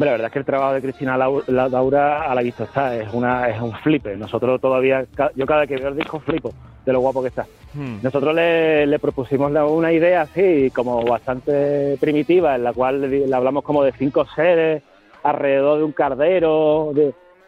Bueno, 0.00 0.12
la 0.12 0.16
verdad 0.16 0.26
es 0.28 0.32
que 0.32 0.38
el 0.38 0.44
trabajo 0.46 0.72
de 0.72 0.80
Cristina 0.80 1.18
Daura 1.18 2.22
a 2.22 2.34
la 2.34 2.40
vista 2.40 2.64
está, 2.64 2.96
es 2.96 3.12
una 3.12 3.50
es 3.50 3.60
un 3.60 3.70
flipe. 3.70 4.16
Nosotros 4.16 4.58
todavía, 4.58 5.04
yo 5.36 5.44
cada 5.44 5.60
vez 5.60 5.68
que 5.68 5.76
veo 5.76 5.88
el 5.88 5.96
disco 5.96 6.18
flipo 6.20 6.54
de 6.86 6.92
lo 6.94 7.00
guapo 7.00 7.20
que 7.20 7.28
está. 7.28 7.44
Hmm. 7.74 7.98
Nosotros 8.02 8.34
le, 8.34 8.86
le, 8.86 8.98
propusimos 8.98 9.52
una 9.52 9.92
idea 9.92 10.22
así, 10.22 10.70
como 10.70 11.04
bastante 11.04 11.98
primitiva, 12.00 12.54
en 12.54 12.64
la 12.64 12.72
cual 12.72 13.10
le, 13.10 13.34
hablamos 13.34 13.62
como 13.62 13.84
de 13.84 13.92
cinco 13.92 14.24
seres 14.34 14.82
alrededor 15.22 15.76
de 15.76 15.84
un 15.84 15.92
cardero, 15.92 16.94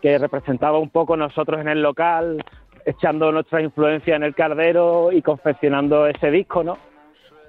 que 0.03 0.19
representaba 0.19 0.79
un 0.79 0.91
poco 0.91 1.17
nosotros 1.17 1.59
en 1.59 1.69
el 1.69 1.81
local, 1.81 2.45
echando 2.85 3.33
nuestra 3.33 3.63
influencia 3.63 4.15
en 4.15 4.25
el 4.25 4.35
cardero 4.35 5.11
y 5.11 5.23
confeccionando 5.23 6.07
ese 6.07 6.31
disco, 6.31 6.63
¿no? 6.63 6.77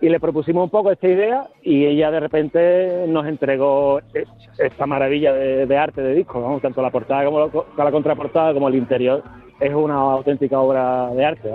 Y 0.01 0.09
le 0.09 0.19
propusimos 0.19 0.65
un 0.65 0.69
poco 0.69 0.91
esta 0.91 1.07
idea 1.07 1.47
y 1.61 1.85
ella 1.85 2.11
de 2.11 2.19
repente 2.19 3.05
nos 3.07 3.25
entregó 3.25 4.01
esta 4.57 4.85
maravilla 4.85 5.33
de, 5.33 5.77
arte 5.77 6.01
de 6.01 6.13
disco, 6.13 6.59
tanto 6.61 6.81
la 6.81 6.91
portada 6.91 7.25
como 7.25 7.65
la, 7.77 7.91
contraportada 7.91 8.53
como 8.53 8.67
el 8.67 8.75
interior 8.75 9.23
es 9.63 9.73
una 9.73 9.95
auténtica 9.95 10.59
obra 10.59 11.09
de 11.13 11.25
arte. 11.25 11.49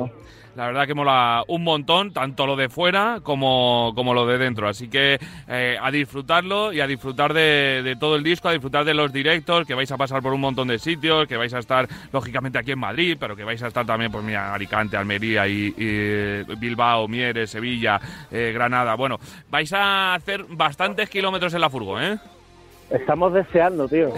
La 0.58 0.66
verdad 0.66 0.88
que 0.88 0.94
mola 0.94 1.44
un 1.46 1.62
montón, 1.62 2.12
tanto 2.12 2.44
lo 2.44 2.56
de 2.56 2.68
fuera 2.68 3.20
como, 3.22 3.92
como 3.94 4.12
lo 4.12 4.26
de 4.26 4.38
dentro. 4.38 4.66
Así 4.66 4.88
que 4.88 5.20
eh, 5.46 5.76
a 5.80 5.88
disfrutarlo 5.92 6.72
y 6.72 6.80
a 6.80 6.86
disfrutar 6.88 7.32
de, 7.32 7.96
todo 8.00 8.16
el 8.16 8.24
disco, 8.24 8.48
a 8.48 8.52
disfrutar 8.52 8.84
de 8.84 8.92
los 8.92 9.12
directos, 9.12 9.68
que 9.68 9.74
vais 9.74 9.92
a 9.92 9.96
pasar 9.96 10.20
por 10.20 10.32
un 10.32 10.40
montón 10.40 10.66
de 10.66 10.80
sitios, 10.80 11.28
que 11.28 11.36
vais 11.36 11.54
a 11.54 11.60
estar 11.60 11.86
lógicamente 12.12 12.58
aquí 12.58 12.72
en 12.72 12.80
Madrid, 12.80 13.16
pero 13.20 13.36
que 13.36 13.44
vais 13.44 13.62
a 13.62 13.68
estar 13.68 13.86
también, 13.86 14.10
pues 14.10 14.24
mira, 14.24 14.52
Alicante, 14.52 14.96
Almería 14.96 15.46
y, 15.46 15.70
Bilbao, 16.58 17.06
Mieres, 17.06 17.50
Sevilla, 17.50 18.00
eh, 18.28 18.50
Granada. 18.52 18.96
Bueno, 18.96 19.18
vais 19.50 19.72
a 19.72 20.14
hacer 20.14 20.44
bastantes 20.48 21.08
kilómetros 21.08 21.54
en 21.54 21.60
la 21.60 21.70
furgo, 21.70 22.00
¿eh? 22.00 22.18
Estamos 22.90 23.34
deseando, 23.34 23.86
tío. 23.88 24.08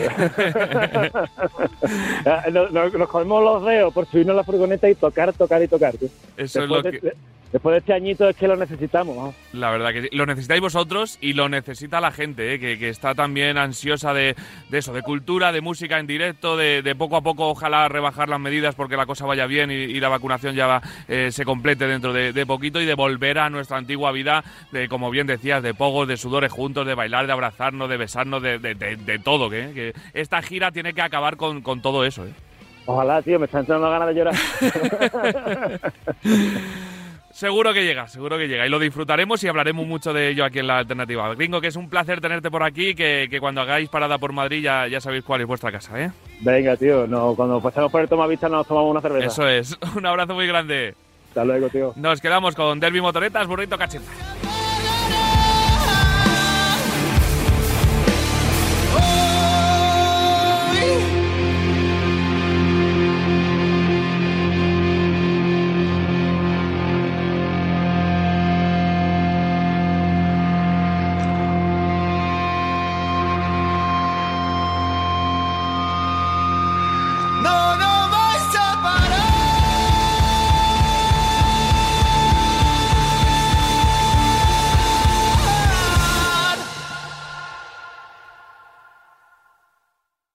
nos, 2.53 2.71
nos- 2.73 2.93
nos 2.95 3.09
comemos 3.09 3.43
los 3.43 3.65
dedos 3.65 3.93
por 3.93 4.07
subirnos 4.07 4.35
a 4.35 4.37
la 4.39 4.45
furgoneta 4.45 4.89
y 4.89 4.95
tocar, 4.95 5.33
tocar 5.33 5.63
y 5.63 5.69
tocar. 5.69 5.97
tío. 5.97 6.09
Eso 6.37 6.63
es 6.63 6.69
Después, 6.69 6.69
lo 6.71 6.83
de, 6.83 6.91
que... 6.93 7.01
de- 7.07 7.17
después 7.53 7.73
de 7.73 7.79
este 7.79 7.93
añito 7.93 8.29
es 8.29 8.37
que 8.37 8.47
lo 8.47 8.55
necesitamos. 8.55 9.17
¿no? 9.17 9.35
La 9.59 9.71
verdad 9.73 9.93
que 9.93 10.03
sí. 10.03 10.09
lo 10.13 10.25
necesitáis 10.25 10.61
vosotros 10.61 11.19
y 11.21 11.33
lo 11.33 11.49
necesita 11.49 12.01
la 12.01 12.13
gente, 12.13 12.55
¿eh? 12.55 12.61
que, 12.61 12.79
que 12.79 12.89
está 12.91 13.13
también 13.17 13.59
ansiosa 13.59 14.15
de, 14.15 14.37
de 14.69 14.79
eso, 14.79 14.93
de 14.93 15.03
cultura, 15.03 15.51
de 15.51 15.61
música 15.61 15.99
en 15.99 16.07
directo, 16.07 16.57
de, 16.57 16.83
de 16.83 16.95
poco 16.95 17.17
a 17.17 17.23
poco 17.23 17.49
ojalá 17.49 17.89
rebajar 17.89 18.29
las 18.29 18.39
medidas 18.39 18.77
porque 18.77 18.97
la 18.97 19.05
cosa 19.05 19.27
vaya 19.27 19.47
bien 19.47 19.73
y, 19.73 19.75
y 19.75 19.99
la 19.99 20.09
vacunación 20.09 20.55
ya 20.55 20.69
va, 20.69 20.83
eh, 21.09 21.31
se 21.33 21.45
complete 21.45 21.89
dentro 21.89 22.13
de, 22.13 22.33
de 22.33 22.47
poquito 22.47 22.81
y 22.81 22.87
de 22.87 22.95
volver 22.95 23.41
a 23.41 23.51
nuestra 23.51 23.79
antigua 23.79 24.13
vida, 24.13 24.45
de 24.71 24.89
como 24.89 25.11
bien 25.11 25.27
decías, 25.27 25.61
de 25.61 25.75
pogos, 25.75 26.07
de 26.07 26.17
sudores 26.19 26.53
juntos, 26.53 26.87
de 26.87 26.95
bailar, 26.95 27.27
de 27.27 27.33
abrazarnos, 27.33 27.89
de 27.91 27.97
besarnos, 27.97 28.43
de, 28.45 28.60
de- 28.61 28.75
de- 28.75 28.97
de 28.97 29.19
todo. 29.19 29.51
Que, 29.51 29.73
que 29.75 29.93
esta 30.15 30.41
gira 30.43 30.71
tiene 30.71 30.93
que 30.93 31.03
acabar 31.03 31.37
con, 31.37 31.61
con 31.63 31.83
todo 31.83 32.05
eso. 32.05 32.25
¿eh? 32.27 32.33
Ojalá, 32.87 33.21
tío, 33.23 33.39
me 33.39 33.47
están 33.47 33.61
entrando 33.61 33.91
ganas 33.91 34.09
de 34.09 34.15
llorar. 34.15 34.35
Seguro 37.33 37.73
que 37.73 37.85
llega, 37.85 38.07
seguro 38.09 38.37
que 38.37 38.49
llega. 38.49 38.67
Y 38.67 38.69
lo 38.69 38.79
disfrutaremos 38.79 39.43
y 39.45 39.49
hablaremos 39.49 39.87
mucho 39.87 40.13
de 40.13 40.29
ello 40.29 40.45
aquí 40.45 40.59
en 40.59 40.67
la 40.67 40.79
alternativa. 40.79 41.33
Gringo, 41.35 41.61
que 41.61 41.69
es 41.69 41.77
un 41.77 41.89
placer 41.89 42.21
tenerte 42.21 42.51
por 42.51 42.63
aquí, 42.63 42.95
que, 42.95 43.29
que 43.31 43.41
cuando 43.41 43.61
hagáis 43.63 43.89
parada 43.89 44.19
por 44.19 44.33
Madrid 44.33 44.63
ya, 44.63 44.87
ya 44.89 45.01
sabéis 45.01 45.25
cuál 45.25 45.41
es 45.41 45.47
vuestra 45.47 45.71
casa, 45.73 45.99
¿eh? 46.03 46.11
Venga, 46.41 46.77
tío, 46.77 47.07
no, 47.07 47.35
cuando 47.37 47.61
pasemos 47.63 47.91
por 47.91 48.01
el 48.03 48.09
Tomavista 48.09 48.49
nos 48.49 48.67
tomamos 48.67 48.91
una 48.91 49.01
cerveza. 49.01 49.27
Eso 49.27 49.47
es. 49.49 49.79
Un 49.97 50.05
abrazo 50.05 50.35
muy 50.35 50.47
grande. 50.47 50.95
Hasta 51.29 51.45
luego, 51.45 51.69
tío. 51.69 51.93
Nos 51.97 52.21
quedamos 52.21 52.55
con 52.57 52.81
Derby 52.81 53.01
Motoretas, 53.01 53.47
Burrito 53.47 53.79
Cacheta. 53.79 54.11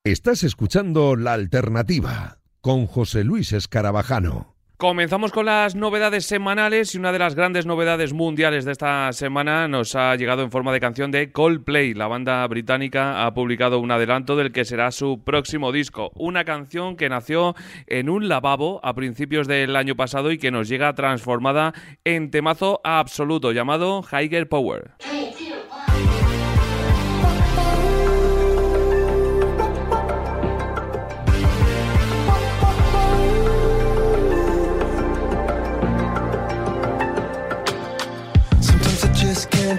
Estás 0.06 0.44
escuchando 0.44 1.16
La 1.16 1.34
Alternativa 1.34 2.38
con 2.62 2.86
José 2.86 3.24
Luis 3.24 3.52
Escarabajano. 3.54 4.54
Comenzamos 4.78 5.32
con 5.32 5.48
las 5.48 5.74
novedades 5.74 6.28
semanales 6.28 6.94
y 6.94 7.00
una 7.00 7.12
de 7.12 7.18
las 7.18 7.34
grandes 7.34 7.66
novedades 7.66 8.14
mundiales 8.14 8.66
de 8.66 8.74
esta 8.74 9.12
semana 9.14 9.68
nos 9.68 9.96
ha 9.96 10.16
llegado 10.16 10.44
en 10.44 10.52
forma 10.52 10.72
de 10.72 10.80
canción 10.80 11.10
de 11.10 11.32
Coldplay. 11.32 11.96
La 11.96 12.06
banda 12.06 12.46
británica 12.46 13.26
ha 13.26 13.34
publicado 13.34 13.80
un 13.80 13.90
adelanto 13.90 14.36
del 14.36 14.52
que 14.52 14.64
será 14.64 14.92
su 14.92 15.24
próximo 15.24 15.72
disco. 15.72 16.12
Una 16.14 16.46
canción 16.46 16.98
que 16.98 17.10
nació 17.10 17.56
en 17.88 18.08
un 18.08 18.30
lavabo 18.30 18.82
a 18.84 18.94
principios 18.94 19.48
del 19.48 19.76
año 19.76 19.96
pasado 19.96 20.32
y 20.32 20.38
que 20.38 20.52
nos 20.52 20.70
llega 20.70 20.94
transformada 20.94 21.74
en 22.04 22.30
temazo 22.30 22.80
absoluto 22.84 23.54
llamado 23.54 24.04
Higher 24.04 24.48
Power. 24.48 24.92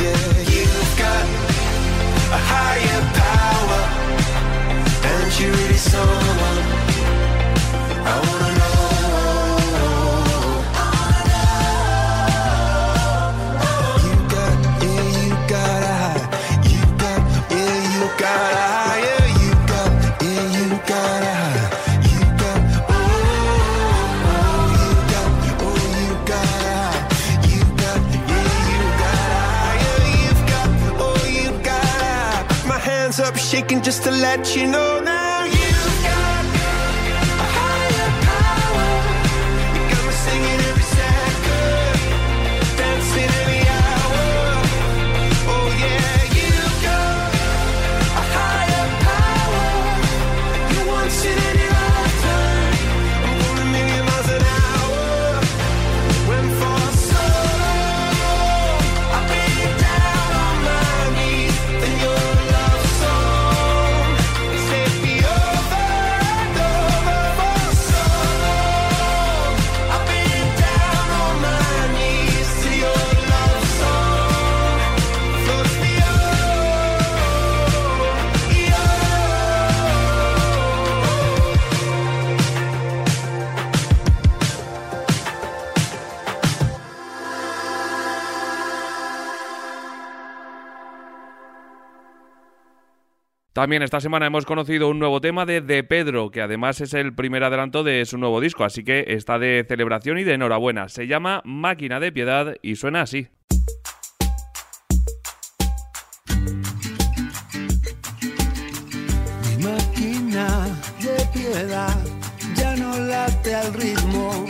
Yeah, 0.00 0.40
you've 0.52 0.98
got 0.98 1.24
a 2.30 2.40
higher 2.50 3.02
power. 3.22 3.82
And 5.10 5.38
you 5.38 5.52
really 5.52 5.76
someone 5.76 6.62
I 8.06 8.14
wanna 8.26 8.53
hands 33.70 33.84
just 33.84 34.02
to 34.04 34.10
let 34.10 34.56
you 34.56 34.66
know 34.66 34.93
También 93.54 93.84
esta 93.84 94.00
semana 94.00 94.26
hemos 94.26 94.46
conocido 94.46 94.88
un 94.88 94.98
nuevo 94.98 95.20
tema 95.20 95.46
de 95.46 95.60
De 95.60 95.84
Pedro, 95.84 96.32
que 96.32 96.42
además 96.42 96.80
es 96.80 96.92
el 96.92 97.14
primer 97.14 97.44
adelanto 97.44 97.84
de 97.84 98.04
su 98.04 98.18
nuevo 98.18 98.40
disco, 98.40 98.64
así 98.64 98.82
que 98.82 99.04
está 99.06 99.38
de 99.38 99.64
celebración 99.68 100.18
y 100.18 100.24
de 100.24 100.34
enhorabuena. 100.34 100.88
Se 100.88 101.06
llama 101.06 101.40
Máquina 101.44 102.00
de 102.00 102.10
Piedad 102.10 102.56
y 102.62 102.74
suena 102.74 103.02
así. 103.02 103.28
Mi 109.46 109.64
máquina 109.64 110.66
de 111.00 111.24
piedad 111.32 111.96
ya 112.56 112.74
no 112.74 112.98
late 112.98 113.54
al 113.54 113.72
ritmo, 113.72 114.46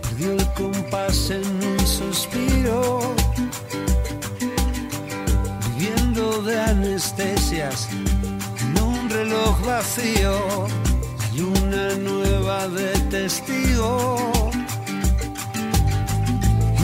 perdió 0.00 0.32
el 0.32 0.46
compás 0.54 1.30
en 1.30 1.44
un 1.62 1.86
suspiro, 1.86 3.14
viviendo 5.76 6.40
de 6.40 6.58
anestesias 6.58 7.90
reloj 9.16 9.56
vacío, 9.64 10.66
hay 11.22 11.40
una 11.40 11.94
nueva 11.94 12.68
de 12.68 12.90
testigo. 13.10 14.16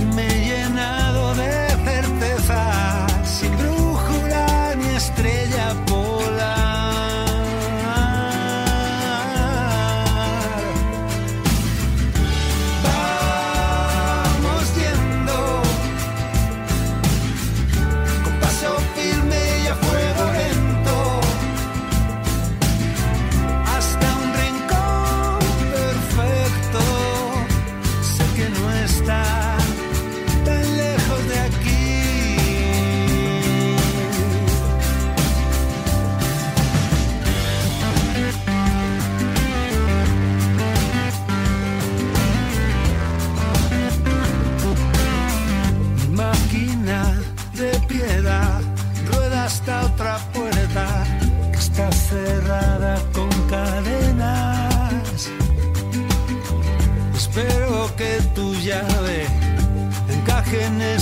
Y 0.00 0.04
me 0.14 0.26
he 0.26 0.40
llenado 0.48 1.34
de 1.34 1.71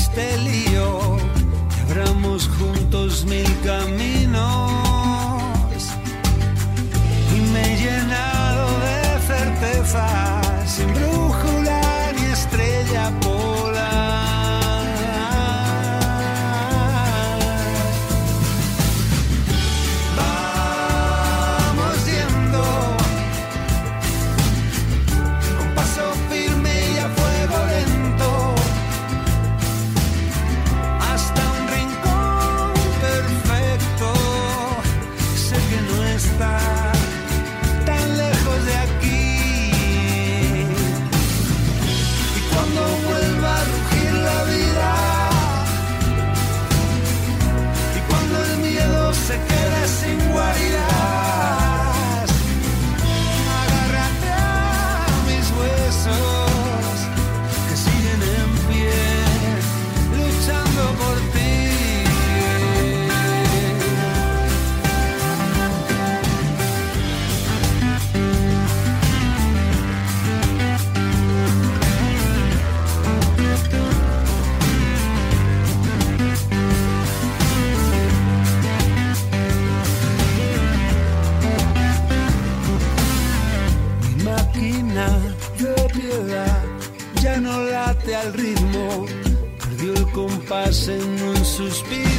este 0.00 0.38
lío 0.38 1.18
abramos 1.84 2.48
juntos 2.56 3.24
mil 3.26 3.50
caminos. 3.62 4.72
Y 7.36 7.40
me 7.52 7.62
he 7.62 7.76
llenado 7.76 8.64
de 8.86 9.00
certeza, 9.30 10.04
al 88.20 88.32
ritmo, 88.34 89.06
perdió 89.58 89.94
el 89.94 90.10
compás 90.12 90.88
en 90.88 91.22
un 91.22 91.44
suspiro. 91.44 92.09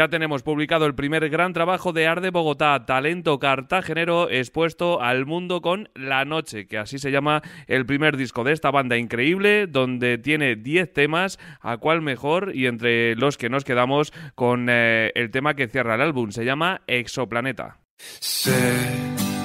Ya 0.00 0.08
tenemos 0.08 0.42
publicado 0.42 0.86
el 0.86 0.94
primer 0.94 1.28
gran 1.28 1.52
trabajo 1.52 1.92
de 1.92 2.06
Arde 2.06 2.30
Bogotá, 2.30 2.86
talento 2.86 3.38
cartagenero 3.38 4.30
expuesto 4.30 5.02
al 5.02 5.26
mundo 5.26 5.60
con 5.60 5.90
La 5.94 6.24
Noche, 6.24 6.66
que 6.66 6.78
así 6.78 6.98
se 6.98 7.10
llama 7.10 7.42
el 7.66 7.84
primer 7.84 8.16
disco 8.16 8.42
de 8.42 8.54
esta 8.54 8.70
banda 8.70 8.96
increíble, 8.96 9.66
donde 9.66 10.16
tiene 10.16 10.56
10 10.56 10.94
temas, 10.94 11.38
a 11.60 11.76
cuál 11.76 12.00
mejor, 12.00 12.52
y 12.54 12.64
entre 12.64 13.14
los 13.14 13.36
que 13.36 13.50
nos 13.50 13.62
quedamos 13.62 14.10
con 14.34 14.68
eh, 14.70 15.12
el 15.14 15.30
tema 15.30 15.52
que 15.52 15.68
cierra 15.68 15.96
el 15.96 16.00
álbum, 16.00 16.30
se 16.30 16.46
llama 16.46 16.80
Exoplaneta. 16.86 17.76
Sé 17.98 18.72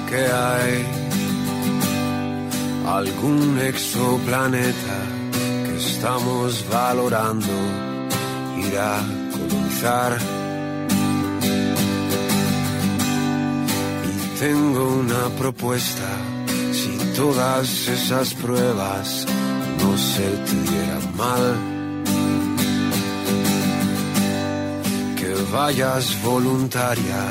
que 0.08 0.16
hay 0.16 0.86
algún 2.86 3.60
exoplaneta 3.60 5.02
que 5.66 5.76
estamos 5.76 6.66
valorando 6.70 7.52
ir 8.58 8.78
a 8.78 9.02
colonizar. 9.32 10.45
Tengo 14.38 14.88
una 14.88 15.28
propuesta, 15.38 16.08
si 16.72 16.96
todas 17.16 17.88
esas 17.88 18.34
pruebas 18.34 19.26
no 19.80 19.96
se 19.96 20.28
te 20.46 20.70
dieran 20.70 21.16
mal. 21.16 21.56
Que 25.16 25.34
vayas 25.52 26.22
voluntaria 26.22 27.24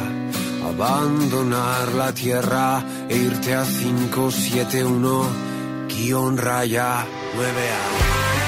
abandonar 0.68 1.94
la 1.94 2.12
tierra 2.14 2.84
e 3.08 3.16
irte 3.18 3.54
a 3.54 3.64
571 3.64 5.28
guion 5.88 6.38
raya 6.38 7.06
9A. 7.36 8.45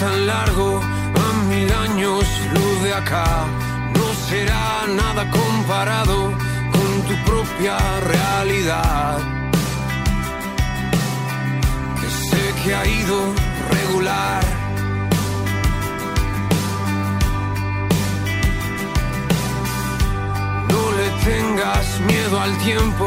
tan 0.00 0.26
largo 0.26 0.80
a 0.80 1.26
mil 1.50 1.70
años 1.72 2.24
luz 2.54 2.82
de 2.82 2.94
acá. 2.94 3.26
No 3.98 4.06
será 4.28 4.86
nada 5.00 5.30
comparado 5.30 6.32
con 6.74 6.90
tu 7.06 7.14
propia 7.30 7.76
realidad. 8.14 9.18
Que 12.00 12.08
sé 12.28 12.44
que 12.62 12.74
ha 12.74 12.86
ido 12.86 13.18
regular. 13.76 14.42
No 20.72 20.82
le 20.98 21.08
tengas 21.28 21.86
miedo 22.08 22.40
al 22.40 22.56
tiempo 22.58 23.06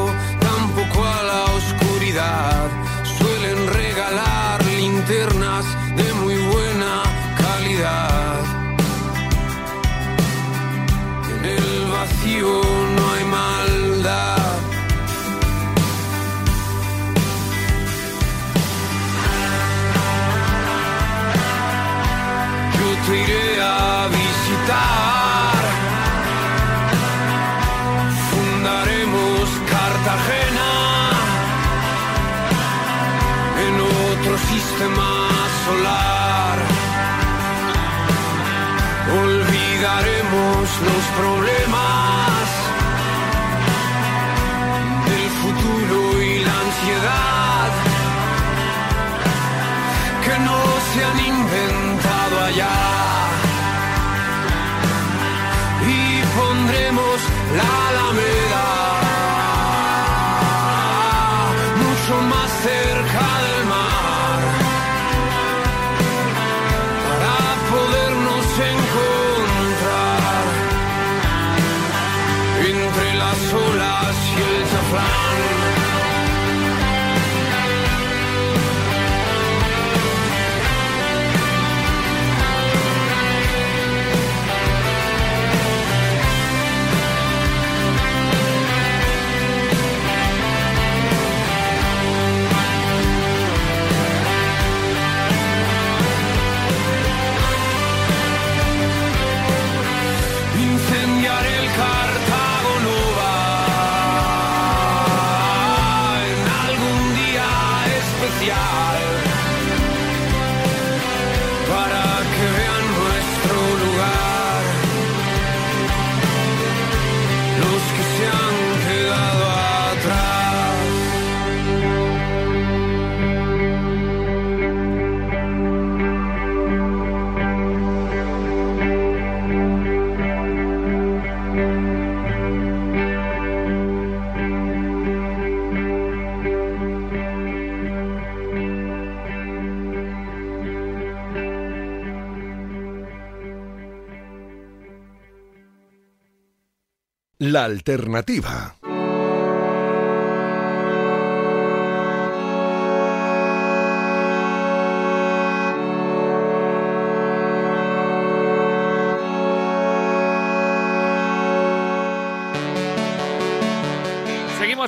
La 147.53 147.65
alternativa. 147.65 148.82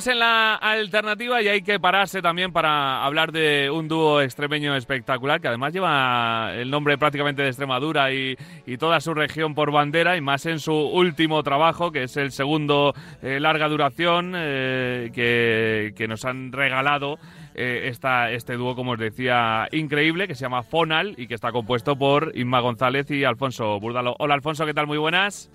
En 0.04 0.18
la 0.18 0.56
alternativa 0.56 1.40
y 1.40 1.48
hay 1.48 1.62
que 1.62 1.80
pararse 1.80 2.20
también 2.20 2.52
para 2.52 3.02
hablar 3.02 3.32
de 3.32 3.70
un 3.70 3.88
dúo 3.88 4.20
extremeño 4.20 4.76
espectacular 4.76 5.40
que 5.40 5.48
además 5.48 5.72
lleva 5.72 6.52
el 6.54 6.70
nombre 6.70 6.98
prácticamente 6.98 7.40
de 7.40 7.48
Extremadura 7.48 8.12
y, 8.12 8.36
y 8.66 8.76
toda 8.76 9.00
su 9.00 9.14
región 9.14 9.54
por 9.54 9.72
bandera 9.72 10.14
y 10.18 10.20
más 10.20 10.44
en 10.44 10.60
su 10.60 10.74
último 10.74 11.42
trabajo 11.42 11.92
que 11.92 12.02
es 12.02 12.16
el 12.18 12.30
segundo 12.32 12.92
eh, 13.22 13.40
larga 13.40 13.70
duración 13.70 14.34
eh, 14.36 15.10
que, 15.14 15.94
que 15.96 16.06
nos 16.06 16.26
han 16.26 16.52
regalado 16.52 17.18
eh, 17.54 17.88
esta, 17.88 18.30
este 18.30 18.58
dúo, 18.58 18.76
como 18.76 18.92
os 18.92 18.98
decía, 18.98 19.66
increíble 19.72 20.28
que 20.28 20.34
se 20.34 20.42
llama 20.42 20.62
Fonal 20.62 21.14
y 21.16 21.26
que 21.26 21.34
está 21.34 21.52
compuesto 21.52 21.96
por 21.96 22.32
Inma 22.36 22.60
González 22.60 23.10
y 23.10 23.24
Alfonso 23.24 23.80
Burdalo. 23.80 24.14
Hola 24.18 24.34
Alfonso, 24.34 24.66
¿qué 24.66 24.74
tal? 24.74 24.86
Muy 24.86 24.98
buenas. 24.98 25.50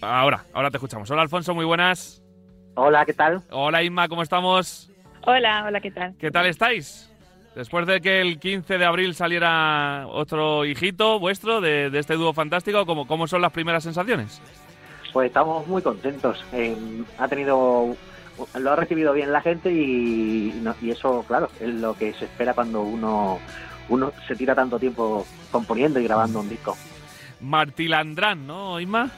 Ahora, 0.00 0.44
ahora 0.52 0.72
te 0.72 0.78
escuchamos. 0.78 1.08
Hola 1.08 1.22
Alfonso, 1.22 1.54
muy 1.54 1.64
buenas. 1.64 2.25
Hola, 2.76 3.04
¿qué 3.06 3.14
tal? 3.14 3.42
Hola 3.50 3.82
Inma, 3.82 4.06
¿cómo 4.08 4.22
estamos? 4.22 4.90
Hola, 5.26 5.64
hola, 5.66 5.80
¿qué 5.80 5.90
tal? 5.90 6.14
¿Qué 6.18 6.30
tal 6.30 6.46
estáis? 6.46 7.10
Después 7.54 7.86
de 7.86 8.00
que 8.02 8.20
el 8.20 8.38
15 8.38 8.76
de 8.76 8.84
abril 8.84 9.14
saliera 9.14 10.06
otro 10.08 10.64
hijito 10.66 11.18
vuestro 11.18 11.60
de, 11.62 11.88
de 11.88 11.98
este 11.98 12.14
dúo 12.14 12.34
fantástico, 12.34 12.84
¿cómo, 12.84 13.06
¿cómo 13.06 13.26
son 13.26 13.40
las 13.40 13.50
primeras 13.52 13.82
sensaciones? 13.82 14.40
Pues 15.12 15.28
estamos 15.28 15.66
muy 15.66 15.80
contentos. 15.80 16.44
Eh, 16.52 16.76
ha 17.18 17.26
tenido, 17.28 17.96
lo 18.58 18.70
ha 18.72 18.76
recibido 18.76 19.14
bien 19.14 19.32
la 19.32 19.40
gente 19.40 19.72
y, 19.72 20.52
no- 20.62 20.74
y 20.82 20.90
eso, 20.90 21.24
claro, 21.26 21.48
es 21.58 21.70
lo 21.74 21.94
que 21.94 22.12
se 22.12 22.26
espera 22.26 22.52
cuando 22.52 22.82
uno, 22.82 23.38
uno 23.88 24.12
se 24.28 24.36
tira 24.36 24.54
tanto 24.54 24.78
tiempo 24.78 25.26
componiendo 25.50 25.98
y 25.98 26.04
grabando 26.04 26.40
un 26.40 26.50
disco. 26.50 26.76
Martilandrán, 27.40 28.46
¿no, 28.46 28.78
Inma? 28.80 29.10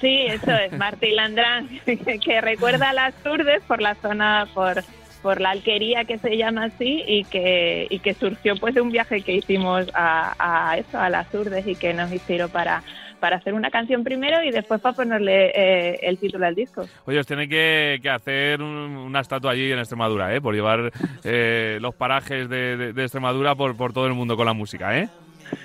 Sí, 0.00 0.26
eso 0.26 0.50
es, 0.52 0.72
Martí 0.78 1.10
Landrán, 1.10 1.68
que 2.24 2.40
recuerda 2.40 2.90
a 2.90 2.92
las 2.94 3.14
Urdes 3.26 3.62
por 3.68 3.82
la 3.82 3.94
zona, 3.96 4.46
por, 4.54 4.82
por 5.22 5.40
la 5.40 5.50
alquería 5.50 6.04
que 6.04 6.16
se 6.18 6.36
llama 6.36 6.64
así 6.64 7.02
y 7.06 7.24
que, 7.24 7.86
y 7.90 7.98
que 7.98 8.14
surgió 8.14 8.56
pues 8.56 8.74
de 8.74 8.80
un 8.80 8.90
viaje 8.90 9.20
que 9.20 9.34
hicimos 9.34 9.86
a, 9.94 10.34
a 10.70 10.78
eso, 10.78 10.98
a 10.98 11.10
las 11.10 11.32
Urdes 11.34 11.66
y 11.66 11.76
que 11.76 11.92
nos 11.92 12.10
inspiró 12.10 12.48
para, 12.48 12.82
para 13.20 13.36
hacer 13.36 13.52
una 13.52 13.68
canción 13.70 14.02
primero 14.02 14.42
y 14.42 14.50
después 14.50 14.80
para 14.80 14.96
ponerle 14.96 15.52
eh, 15.54 15.98
el 16.00 16.16
título 16.18 16.46
al 16.46 16.54
disco. 16.54 16.86
Oye, 17.04 17.18
os 17.18 17.26
tiene 17.26 17.46
que, 17.46 17.98
que 18.02 18.08
hacer 18.08 18.62
un- 18.62 18.96
una 18.96 19.20
estatua 19.20 19.52
allí 19.52 19.70
en 19.70 19.78
Extremadura, 19.80 20.34
¿eh? 20.34 20.40
Por 20.40 20.54
llevar 20.54 20.90
eh, 21.24 21.76
los 21.82 21.94
parajes 21.94 22.48
de- 22.48 22.94
de 22.94 23.02
Extremadura 23.02 23.54
por, 23.54 23.76
por 23.76 23.92
todo 23.92 24.06
el 24.06 24.14
mundo 24.14 24.34
con 24.34 24.46
la 24.46 24.54
música, 24.54 24.96
¿eh? 24.98 25.08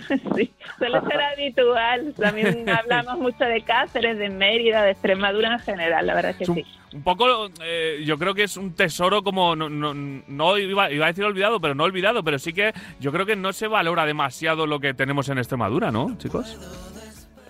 Sí, 0.36 0.52
suele 0.78 1.02
ser 1.02 1.22
habitual. 1.22 2.14
También 2.18 2.70
hablamos 2.70 3.18
mucho 3.20 3.44
de 3.46 3.62
Cáceres, 3.62 4.18
de 4.18 4.30
Mérida, 4.30 4.84
de 4.84 4.92
Extremadura 4.92 5.54
en 5.54 5.60
general, 5.60 6.06
la 6.08 6.14
verdad 6.16 6.32
es 6.32 6.38
que 6.38 6.44
Es 6.44 6.50
un, 6.50 6.56
sí. 6.56 6.66
un 6.94 7.04
poco, 7.04 7.48
eh, 7.64 8.02
yo 8.06 8.18
creo 8.18 8.34
que 8.34 8.44
es 8.44 8.58
un 8.58 8.74
tesoro 8.76 9.24
como, 9.24 9.56
no, 9.56 9.70
no, 9.70 9.94
no 9.94 10.58
iba, 10.58 10.92
iba 10.92 11.06
a 11.06 11.10
decir 11.10 11.24
olvidado, 11.24 11.60
pero 11.60 11.76
no 11.76 11.84
olvidado, 11.84 12.24
pero 12.24 12.40
sí 12.40 12.54
que 12.54 12.74
yo 13.00 13.12
creo 13.12 13.26
que 13.26 13.36
no 13.36 13.54
se 13.54 13.68
valora 13.68 14.06
demasiado 14.06 14.68
lo 14.68 14.80
que 14.80 14.94
tenemos 14.94 15.30
en 15.30 15.38
Extremadura, 15.38 15.92
¿no, 15.92 16.18
chicos? 16.18 16.58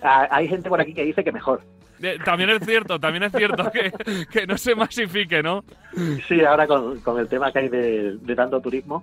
Ah, 0.02 0.28
Hay 0.30 0.48
gente 0.48 0.68
por 0.68 0.80
aquí 0.80 0.94
que 0.94 1.04
dice 1.04 1.24
que 1.24 1.32
mejor. 1.32 1.62
Eh, 2.02 2.18
también 2.24 2.50
es 2.50 2.60
cierto, 2.64 3.00
también 3.00 3.22
es 3.24 3.32
cierto 3.32 3.70
que, 3.70 3.90
que 4.30 4.46
no 4.46 4.58
se 4.58 4.74
masifique, 4.74 5.42
¿no? 5.42 5.64
Sí, 6.28 6.42
ahora 6.44 6.66
con, 6.66 7.00
con 7.00 7.18
el 7.18 7.26
tema 7.26 7.50
que 7.50 7.60
hay 7.60 7.68
de, 7.70 8.16
de 8.18 8.36
tanto 8.36 8.60
turismo. 8.60 9.02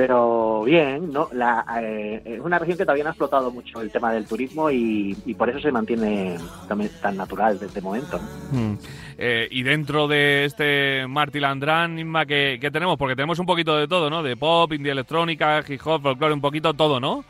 Pero 0.00 0.62
bien, 0.62 1.12
¿no? 1.12 1.28
La, 1.30 1.62
eh, 1.82 2.22
es 2.24 2.40
una 2.40 2.58
región 2.58 2.78
que 2.78 2.84
todavía 2.84 3.04
no 3.04 3.10
ha 3.10 3.12
explotado 3.12 3.50
mucho 3.50 3.82
el 3.82 3.90
tema 3.90 4.10
del 4.10 4.24
turismo 4.24 4.70
y, 4.70 5.14
y 5.26 5.34
por 5.34 5.50
eso 5.50 5.60
se 5.60 5.70
mantiene 5.70 6.38
también 6.66 6.90
tan 7.02 7.18
natural 7.18 7.58
desde 7.58 7.82
momento. 7.82 8.18
¿no? 8.50 8.58
Mm. 8.58 8.78
Eh, 9.18 9.46
y 9.50 9.62
dentro 9.62 10.08
de 10.08 10.46
este 10.46 11.06
Marty 11.06 11.38
Landrán, 11.38 11.98
Inma, 11.98 12.24
¿qué, 12.24 12.56
qué 12.58 12.70
tenemos? 12.70 12.96
Porque 12.96 13.14
tenemos 13.14 13.38
un 13.40 13.44
poquito 13.44 13.76
de 13.76 13.86
todo, 13.88 14.08
¿no? 14.08 14.22
De 14.22 14.38
pop, 14.38 14.72
indie 14.72 14.90
electrónica, 14.90 15.62
hip 15.68 15.82
hop, 15.84 16.00
folclore, 16.00 16.32
un 16.32 16.40
poquito 16.40 16.72
todo, 16.72 16.98
¿no? 16.98 17.22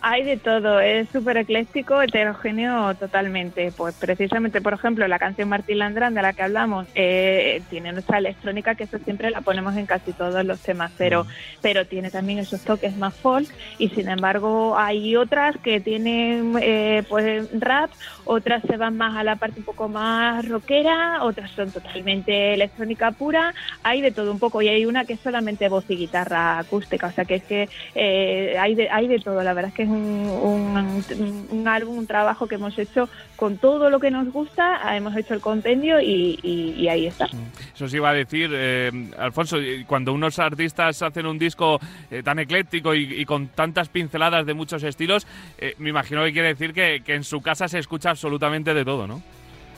Hay 0.00 0.22
de 0.22 0.36
todo, 0.36 0.78
es 0.78 1.08
súper 1.08 1.38
ecléctico, 1.38 2.00
heterogéneo 2.00 2.94
totalmente. 2.94 3.72
Pues 3.76 3.96
precisamente, 3.96 4.60
por 4.60 4.72
ejemplo, 4.72 5.08
la 5.08 5.18
canción 5.18 5.48
Martín 5.48 5.78
Landrán 5.78 6.14
de 6.14 6.22
la 6.22 6.32
que 6.32 6.42
hablamos 6.42 6.86
eh, 6.94 7.62
tiene 7.68 7.92
nuestra 7.92 8.18
electrónica, 8.18 8.76
que 8.76 8.84
eso 8.84 8.98
siempre 8.98 9.30
la 9.30 9.40
ponemos 9.40 9.76
en 9.76 9.86
casi 9.86 10.12
todos 10.12 10.44
los 10.44 10.60
temas, 10.60 10.92
pero, 10.96 11.26
pero 11.62 11.84
tiene 11.84 12.10
también 12.10 12.38
esos 12.38 12.60
toques 12.60 12.96
más 12.96 13.12
folk 13.14 13.48
y 13.78 13.88
sin 13.88 14.08
embargo 14.08 14.78
hay 14.78 15.16
otras 15.16 15.56
que 15.58 15.80
tienen 15.80 16.54
eh, 16.60 17.02
pues 17.08 17.48
rap, 17.60 17.90
otras 18.24 18.62
se 18.62 18.76
van 18.76 18.96
más 18.96 19.16
a 19.16 19.24
la 19.24 19.34
parte 19.34 19.58
un 19.58 19.64
poco 19.64 19.88
más 19.88 20.46
rockera, 20.46 21.24
otras 21.24 21.50
son 21.50 21.72
totalmente 21.72 22.54
electrónica 22.54 23.10
pura, 23.10 23.52
hay 23.82 24.00
de 24.00 24.12
todo 24.12 24.30
un 24.30 24.38
poco 24.38 24.62
y 24.62 24.68
hay 24.68 24.86
una 24.86 25.04
que 25.04 25.14
es 25.14 25.20
solamente 25.20 25.68
voz 25.68 25.84
y 25.88 25.96
guitarra 25.96 26.60
acústica, 26.60 27.08
o 27.08 27.12
sea 27.12 27.24
que 27.24 27.34
es 27.36 27.42
que 27.42 27.68
eh, 27.96 28.56
hay, 28.60 28.76
de, 28.76 28.88
hay 28.90 29.08
de 29.08 29.18
todo, 29.18 29.42
la 29.42 29.54
verdad 29.54 29.70
es 29.70 29.74
que 29.74 29.87
es 29.96 30.30
un, 30.42 31.16
un, 31.20 31.46
un 31.50 31.68
álbum, 31.68 31.98
un 31.98 32.06
trabajo 32.06 32.46
que 32.46 32.56
hemos 32.56 32.78
hecho 32.78 33.08
con 33.36 33.58
todo 33.58 33.90
lo 33.90 33.98
que 34.00 34.10
nos 34.10 34.32
gusta, 34.32 34.96
hemos 34.96 35.16
hecho 35.16 35.34
el 35.34 35.40
compendio 35.40 36.00
y, 36.00 36.38
y- 36.42 36.74
y 36.78 36.88
ahí 36.88 37.06
está. 37.06 37.26
Eso 37.74 37.88
sí 37.88 37.96
iba 37.96 38.10
a 38.10 38.14
decir, 38.14 38.50
eh, 38.52 38.90
Alfonso, 39.18 39.56
cuando 39.86 40.12
unos 40.12 40.38
artistas 40.38 41.00
hacen 41.02 41.26
un 41.26 41.38
disco 41.38 41.78
eh, 42.10 42.22
tan 42.22 42.38
ecléctico 42.38 42.94
y, 42.94 43.20
y 43.20 43.24
con 43.24 43.48
tantas 43.48 43.88
pinceladas 43.88 44.44
de 44.46 44.54
muchos 44.54 44.82
estilos, 44.82 45.26
eh, 45.58 45.74
me 45.78 45.90
imagino 45.90 46.24
que 46.24 46.32
quiere 46.32 46.48
decir 46.48 46.72
que, 46.72 47.02
que 47.04 47.14
en 47.14 47.24
su 47.24 47.40
casa 47.40 47.68
se 47.68 47.78
escucha 47.78 48.10
absolutamente 48.10 48.74
de 48.74 48.84
todo, 48.84 49.06
¿no? 49.06 49.22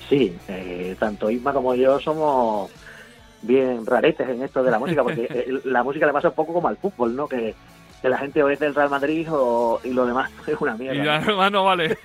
Sí, 0.08 0.34
eh, 0.48 0.96
tanto 0.98 1.30
Isma 1.30 1.52
como 1.52 1.74
yo 1.74 2.00
somos 2.00 2.70
bien 3.42 3.86
raretes 3.86 4.28
en 4.28 4.42
esto 4.42 4.62
de 4.62 4.70
la 4.70 4.78
música, 4.78 5.02
porque 5.02 5.46
la 5.64 5.82
música 5.82 6.04
le 6.06 6.12
pasa 6.12 6.28
un 6.28 6.34
poco 6.34 6.52
como 6.52 6.68
al 6.68 6.76
fútbol, 6.76 7.14
¿no? 7.16 7.26
Que, 7.28 7.54
que 8.02 8.08
la 8.08 8.18
gente 8.18 8.42
o 8.42 8.48
es 8.48 8.58
del 8.58 8.74
Real 8.74 8.90
Madrid 8.90 9.26
o, 9.30 9.80
y 9.84 9.90
lo 9.92 10.06
demás 10.06 10.30
es 10.46 10.56
una 10.60 10.74
Y 10.76 10.78
mierda. 10.78 11.20
ya, 11.20 11.50
¿no? 11.50 11.64
vale. 11.64 11.96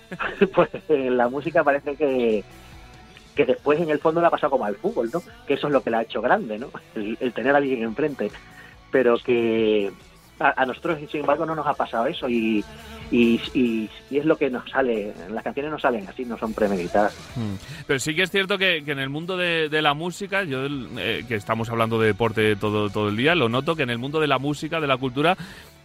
pues 0.54 0.68
eh, 0.88 1.10
la 1.10 1.28
música 1.28 1.62
parece 1.64 1.94
que, 1.96 2.44
que 3.34 3.44
después 3.46 3.80
en 3.80 3.90
el 3.90 3.98
fondo 4.00 4.20
le 4.20 4.26
ha 4.26 4.30
pasado 4.30 4.50
como 4.50 4.64
al 4.64 4.76
fútbol, 4.76 5.10
¿no? 5.12 5.22
Que 5.46 5.54
eso 5.54 5.66
es 5.68 5.72
lo 5.72 5.82
que 5.82 5.90
la 5.90 5.98
ha 5.98 6.02
hecho 6.02 6.20
grande, 6.22 6.58
¿no? 6.58 6.70
El, 6.94 7.16
el 7.20 7.32
tener 7.32 7.54
a 7.54 7.58
alguien 7.58 7.82
enfrente. 7.82 8.30
Pero 8.90 9.16
que 9.18 9.90
a, 10.38 10.62
a 10.62 10.66
nosotros, 10.66 10.98
sin 11.10 11.20
embargo, 11.20 11.44
no 11.46 11.54
nos 11.54 11.66
ha 11.66 11.74
pasado 11.74 12.06
eso 12.06 12.28
y, 12.28 12.64
y, 13.10 13.40
y- 13.54 13.90
es 14.10 14.24
lo 14.24 14.36
que 14.36 14.48
nos 14.48 14.68
sale. 14.70 15.12
Las 15.30 15.42
canciones 15.42 15.72
no 15.72 15.78
salen 15.78 16.06
así, 16.08 16.24
no 16.24 16.38
son 16.38 16.54
premeditadas. 16.54 17.16
Pero 17.86 17.98
sí 17.98 18.14
que 18.14 18.22
es 18.22 18.30
cierto 18.30 18.56
que, 18.58 18.84
que 18.84 18.92
en 18.92 19.00
el 19.00 19.08
mundo 19.08 19.36
de, 19.36 19.68
de 19.68 19.82
la 19.82 19.92
música, 19.94 20.44
yo 20.44 20.66
eh, 20.98 21.24
que 21.26 21.34
estamos 21.34 21.68
hablando 21.68 22.00
de 22.00 22.08
deporte 22.08 22.54
todo, 22.54 22.90
todo 22.90 23.08
el 23.08 23.16
día, 23.16 23.34
lo 23.34 23.48
noto 23.48 23.74
que 23.74 23.82
en 23.82 23.90
el 23.90 23.98
mundo 23.98 24.20
de 24.20 24.28
la 24.28 24.38
música, 24.38 24.80
de 24.80 24.86
la 24.86 24.96
cultura, 24.96 25.36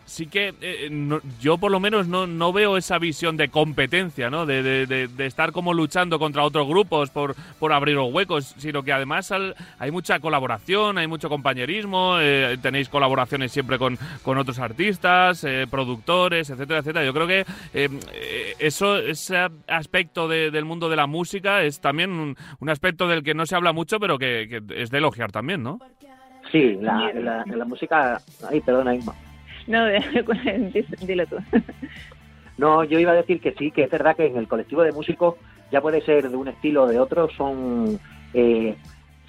sí 0.10 0.28
que 0.28 0.54
eh, 0.62 0.90
no- 0.92 1.22
yo 1.40 1.58
por 1.58 1.72
lo 1.72 1.80
menos 1.80 2.08
no, 2.08 2.28
no 2.28 2.52
veo 2.52 2.78
esa 2.78 2.98
visión 2.98 3.38
de 3.38 3.50
competencia, 3.50 4.30
¿no? 4.30 4.46
De, 4.46 4.62
de- 4.64 5.08
de- 5.08 5.26
estar 5.26 5.52
como 5.52 5.74
luchando 5.74 6.20
contra 6.20 6.44
otros 6.44 6.68
grupos 6.68 7.10
por, 7.12 7.36
por 7.60 7.72
abrir 7.72 7.96
los 7.96 8.12
huecos, 8.12 8.56
sino 8.58 8.84
que 8.84 8.92
además 8.92 9.32
al- 9.32 9.56
hay 9.78 9.92
mucha 9.92 10.20
colaboración, 10.20 10.98
hay 10.98 11.08
mucho 11.08 11.30
compañerismo, 11.30 12.18
eh, 12.20 12.58
tenéis 12.62 12.90
colaboraciones 12.90 13.52
siempre 13.52 13.78
con, 13.78 13.98
con 14.24 14.38
otros 14.38 14.60
artistas, 14.60 15.44
eh, 15.44 15.68
productores, 15.70 16.50
etcétera, 16.50 16.80
etcétera. 16.80 17.06
Yo 17.06 17.14
creo 17.14 17.28
que 17.28 17.40
eh, 17.74 17.90
eh, 18.14 18.54
eso, 18.60 18.98
ese 18.98 19.38
aspecto 19.68 20.28
de- 20.28 20.52
del 20.52 20.66
mundo 20.66 20.90
de 20.90 20.96
la 20.96 21.08
música 21.08 21.62
es 21.64 21.80
también 21.80 22.12
un, 22.12 22.36
un 22.60 22.70
aspecto 22.70 23.08
del 23.08 23.24
que 23.24 23.34
no 23.34 23.46
se 23.46 23.56
habla 23.56 23.74
mucho, 23.74 24.00
pero 24.00 24.18
que, 24.18 24.48
que 24.50 24.82
es 24.82 24.90
de 24.90 24.98
elogiar 24.98 25.32
también, 25.32 25.62
¿no? 25.64 25.80
Sí, 26.52 26.78
la, 26.82 27.12
la, 27.46 27.66
música... 27.66 28.20
Ay, 28.50 28.60
perdona, 28.62 28.96
Isma. 28.96 29.14
No, 29.68 29.86
dilo 31.02 31.26
tú. 31.28 31.38
No, 32.58 32.84
yo 32.84 33.00
iba 33.00 33.12
a 33.12 33.16
decir 33.16 33.40
que 33.40 33.54
sí, 33.54 33.72
que 33.72 33.84
es 33.84 33.90
verdad 33.90 34.16
que 34.16 34.26
en 34.26 34.38
el 34.38 34.48
colectivo 34.48 34.82
de 34.84 34.92
músicos 34.92 35.36
ya 35.72 35.82
puede 35.82 36.02
ser 36.02 36.30
de 36.30 36.36
un 36.36 36.48
estilo 36.48 36.84
o 36.84 36.88
de 36.88 37.00
otro, 37.00 37.30
son... 37.30 38.00
eh, 38.34 38.76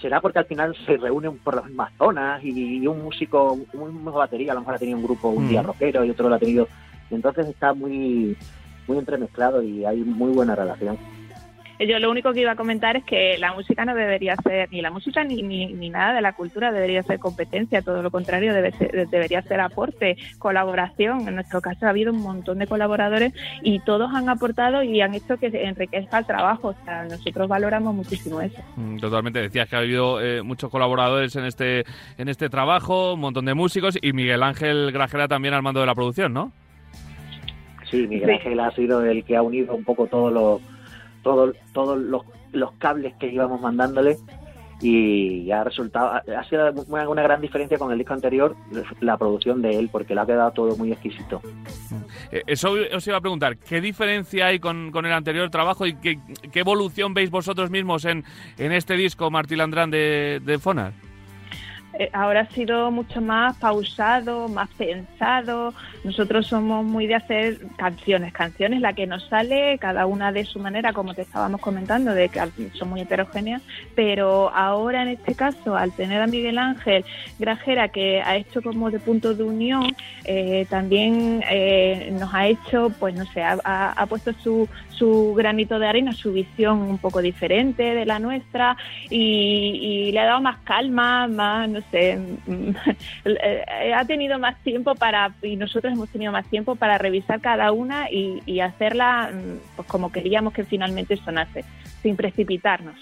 será 0.00 0.20
porque 0.20 0.38
al 0.38 0.46
final 0.46 0.74
se 0.86 0.96
reúnen 0.96 1.38
por 1.38 1.54
las 1.56 1.66
mismas 1.66 1.92
zonas 1.98 2.42
y, 2.42 2.78
y 2.78 2.86
un 2.86 3.02
músico, 3.02 3.58
una 3.74 4.10
batería, 4.10 4.52
a 4.52 4.54
lo 4.54 4.60
mejor 4.60 4.74
ha 4.74 4.78
tenido 4.78 4.96
un 4.98 5.04
grupo 5.04 5.28
un 5.28 5.48
día 5.48 5.62
Mm. 5.62 5.66
rockero 5.66 6.04
y 6.04 6.10
otro 6.10 6.28
lo 6.28 6.34
ha 6.36 6.38
tenido... 6.38 6.68
y 7.10 7.14
entonces 7.14 7.46
está 7.48 7.74
muy 7.74 8.36
muy 8.88 8.98
entremezclado 8.98 9.62
y 9.62 9.84
hay 9.84 9.98
muy 9.98 10.32
buena 10.32 10.56
relación. 10.56 10.98
Yo 11.88 11.98
lo 11.98 12.10
único 12.10 12.32
que 12.34 12.40
iba 12.42 12.52
a 12.52 12.56
comentar 12.56 12.96
es 12.96 13.04
que 13.04 13.38
la 13.38 13.54
música 13.54 13.84
no 13.86 13.94
debería 13.94 14.36
ser, 14.36 14.70
ni 14.70 14.82
la 14.82 14.90
música 14.90 15.24
ni, 15.24 15.42
ni, 15.42 15.72
ni 15.72 15.88
nada 15.88 16.12
de 16.14 16.20
la 16.20 16.34
cultura 16.34 16.70
debería 16.72 17.02
ser 17.04 17.18
competencia, 17.18 17.80
todo 17.80 18.02
lo 18.02 18.10
contrario, 18.10 18.52
debe 18.52 18.72
ser- 18.72 19.08
debería 19.08 19.40
ser 19.42 19.60
aporte, 19.60 20.16
colaboración. 20.38 21.26
En 21.26 21.36
nuestro 21.36 21.60
caso 21.62 21.86
ha 21.86 21.90
habido 21.90 22.12
un 22.12 22.20
montón 22.20 22.58
de 22.58 22.66
colaboradores 22.66 23.32
y 23.62 23.78
todos 23.80 24.10
han 24.14 24.28
aportado 24.28 24.82
y 24.82 25.00
han 25.00 25.14
hecho 25.14 25.38
que 25.38 25.50
se 25.50 25.64
enriquezca 25.64 26.18
el 26.18 26.26
trabajo. 26.26 26.68
O 26.68 26.84
sea, 26.84 27.04
nosotros 27.04 27.48
valoramos 27.48 27.94
muchísimo 27.94 28.40
eso. 28.42 28.60
Mm, 28.76 28.98
Totalmente, 28.98 29.40
decías 29.40 29.68
que 29.68 29.76
ha 29.76 29.78
habido 29.78 30.20
eh, 30.20 30.42
muchos 30.42 30.70
colaboradores 30.70 31.34
en 31.36 31.46
este, 31.46 31.84
en 32.18 32.28
este 32.28 32.50
trabajo, 32.50 33.14
un 33.14 33.20
montón 33.20 33.46
de 33.46 33.54
músicos 33.54 33.98
y 34.02 34.12
Miguel 34.12 34.42
Ángel 34.42 34.92
Grajera 34.92 35.28
también 35.28 35.54
al 35.54 35.62
mando 35.62 35.80
de 35.80 35.86
la 35.86 35.94
producción, 35.94 36.32
¿no? 36.34 36.52
Sí, 37.90 38.06
Miguel 38.06 38.26
Sí. 38.28 38.32
Ángel 38.34 38.60
ha 38.60 38.70
sido 38.72 39.04
el 39.04 39.24
que 39.24 39.36
ha 39.36 39.42
unido 39.42 39.74
un 39.74 39.82
poco 39.84 40.06
todos 40.06 40.32
los 40.32 40.60
todos 41.22 41.56
todos 41.72 41.98
los, 41.98 42.22
los 42.52 42.72
cables 42.72 43.14
que 43.18 43.32
íbamos 43.32 43.60
mandándole 43.60 44.16
y 44.82 45.50
ha 45.50 45.62
resultado 45.62 46.12
ha 46.12 46.44
sido 46.44 46.72
una, 46.88 47.08
una 47.08 47.22
gran 47.22 47.40
diferencia 47.40 47.76
con 47.78 47.92
el 47.92 47.98
disco 47.98 48.14
anterior 48.14 48.56
la 49.00 49.18
producción 49.18 49.60
de 49.60 49.78
él 49.78 49.90
porque 49.92 50.14
le 50.14 50.22
ha 50.22 50.26
quedado 50.26 50.50
todo 50.52 50.76
muy 50.76 50.90
exquisito. 50.90 51.42
Eh, 52.32 52.42
eso 52.46 52.74
os 52.94 53.06
iba 53.06 53.18
a 53.18 53.20
preguntar, 53.20 53.58
¿qué 53.58 53.80
diferencia 53.80 54.46
hay 54.46 54.58
con, 54.58 54.90
con 54.90 55.04
el 55.04 55.12
anterior 55.12 55.50
trabajo 55.50 55.86
y 55.86 55.94
qué, 55.94 56.18
qué 56.50 56.60
evolución 56.60 57.12
veis 57.12 57.30
vosotros 57.30 57.70
mismos 57.70 58.04
en, 58.04 58.24
en 58.56 58.72
este 58.72 58.94
disco, 58.94 59.30
Martí 59.30 59.54
Landrán 59.54 59.90
de, 59.90 60.40
de 60.42 60.58
Fonar? 60.58 60.92
Eh, 62.00 62.08
ahora 62.14 62.40
ha 62.40 62.46
sido 62.46 62.90
mucho 62.90 63.20
más 63.20 63.58
pausado, 63.58 64.48
más 64.48 64.70
pensado. 64.70 65.74
Nosotros 66.02 66.46
somos 66.46 66.82
muy 66.82 67.06
de 67.06 67.14
hacer 67.16 67.58
canciones, 67.76 68.32
canciones 68.32 68.80
la 68.80 68.94
que 68.94 69.06
nos 69.06 69.26
sale, 69.28 69.76
cada 69.78 70.06
una 70.06 70.32
de 70.32 70.46
su 70.46 70.58
manera, 70.60 70.94
como 70.94 71.12
te 71.12 71.20
estábamos 71.22 71.60
comentando, 71.60 72.14
de 72.14 72.30
que 72.30 72.40
son 72.72 72.88
muy 72.88 73.02
heterogéneas, 73.02 73.60
pero 73.94 74.48
ahora 74.54 75.02
en 75.02 75.08
este 75.08 75.34
caso, 75.34 75.76
al 75.76 75.92
tener 75.92 76.22
a 76.22 76.26
Miguel 76.26 76.56
Ángel 76.56 77.04
Grajera, 77.38 77.88
que 77.88 78.22
ha 78.22 78.34
hecho 78.36 78.62
como 78.62 78.90
de 78.90 78.98
punto 78.98 79.34
de 79.34 79.42
unión, 79.42 79.94
eh, 80.24 80.66
también 80.70 81.44
eh, 81.50 82.08
nos 82.18 82.32
ha 82.32 82.46
hecho, 82.46 82.90
pues 82.98 83.14
no 83.14 83.26
sé, 83.26 83.42
ha- 83.42 83.58
ha 83.94 84.06
puesto 84.06 84.32
su, 84.42 84.66
su 85.00 85.32
granito 85.34 85.78
de 85.78 85.88
arena, 85.88 86.12
su 86.12 86.30
visión 86.30 86.82
un 86.82 86.98
poco 86.98 87.22
diferente 87.22 87.82
de 87.82 88.04
la 88.04 88.18
nuestra 88.18 88.76
y, 89.08 90.12
le 90.12 90.20
ha 90.20 90.26
dado 90.26 90.42
más 90.42 90.58
calma, 90.58 91.26
más, 91.26 91.70
no 91.70 91.80
sé, 91.90 92.18
mm, 92.18 92.70
eh, 93.24 93.94
ha 93.94 94.04
tenido 94.04 94.38
más 94.38 94.62
tiempo 94.62 94.94
para, 94.94 95.32
y 95.42 95.56
nosotros 95.56 95.94
hemos 95.94 96.10
tenido 96.10 96.32
más 96.32 96.44
tiempo 96.46 96.76
para 96.76 96.98
revisar 96.98 97.40
cada 97.40 97.72
una 97.72 98.10
y, 98.10 98.60
hacerla 98.60 99.30
mm, 99.32 99.76
pues 99.76 99.88
como 99.88 100.12
queríamos 100.12 100.52
que 100.52 100.64
finalmente 100.64 101.16
sonase, 101.16 101.64
sin 102.02 102.14
precipitarnos. 102.14 102.96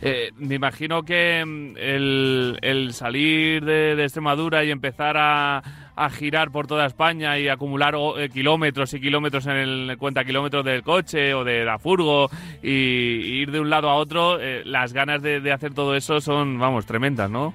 Eh, 0.00 0.30
me 0.36 0.54
imagino 0.54 1.02
que 1.02 1.44
mm, 1.44 1.76
el, 1.76 2.58
el 2.62 2.94
salir 2.94 3.62
de, 3.66 3.96
de 3.96 4.02
Extremadura 4.04 4.64
y 4.64 4.70
empezar 4.70 5.16
a, 5.18 5.62
a 5.96 6.10
girar 6.10 6.50
por 6.50 6.66
toda 6.66 6.86
España 6.86 7.38
y 7.38 7.48
acumular 7.48 7.94
oh, 7.94 8.18
eh, 8.18 8.28
kilómetros 8.28 8.92
y 8.94 9.00
kilómetros 9.00 9.46
en 9.46 9.56
el 9.56 9.96
cuenta 9.98 10.24
kilómetros 10.24 10.64
del 10.64 10.82
coche 10.82 11.34
o 11.34 11.44
de 11.44 11.64
la 11.64 11.78
furgo 11.78 12.28
y, 12.62 12.68
y 12.70 13.40
ir 13.42 13.50
de 13.52 13.60
un 13.60 13.70
lado 13.70 13.88
a 13.90 13.94
otro, 13.94 14.38
eh, 14.40 14.62
las 14.64 14.92
ganas 14.92 15.22
de, 15.22 15.40
de 15.40 15.52
hacer 15.52 15.72
todo 15.74 15.94
eso 15.94 16.20
son, 16.20 16.58
vamos, 16.58 16.86
tremendas, 16.86 17.30
¿no? 17.30 17.54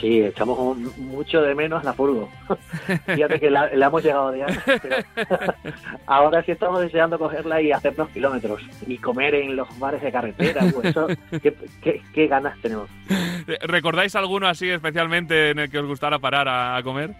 Sí, 0.00 0.20
echamos 0.20 0.76
mucho 0.98 1.40
de 1.40 1.54
menos 1.54 1.82
la 1.84 1.92
furgo. 1.94 2.28
Fíjate 3.06 3.40
que 3.40 3.48
la, 3.50 3.70
la 3.74 3.86
hemos 3.86 4.02
llegado 4.04 4.34
ya. 4.36 4.46
pero 4.82 4.96
ahora 6.06 6.42
sí 6.44 6.52
estamos 6.52 6.80
deseando 6.80 7.18
cogerla 7.18 7.62
y 7.62 7.72
hacernos 7.72 8.08
kilómetros 8.10 8.60
y 8.86 8.98
comer 8.98 9.34
en 9.36 9.56
los 9.56 9.66
bares 9.78 10.02
de 10.02 10.12
carretera. 10.12 10.64
Pues 10.74 10.86
eso, 10.86 11.06
qué, 11.42 11.54
qué- 11.82 12.02
qué 12.12 12.26
ganas 12.26 12.58
tenemos. 12.60 12.90
¿Recordáis 13.62 14.14
alguno 14.16 14.48
así 14.48 14.68
especialmente 14.68 15.50
en 15.50 15.60
el 15.60 15.70
que 15.70 15.78
os 15.78 15.86
gustara 15.86 16.18
parar 16.18 16.48
a, 16.48 16.76
a 16.76 16.82
comer? 16.82 17.14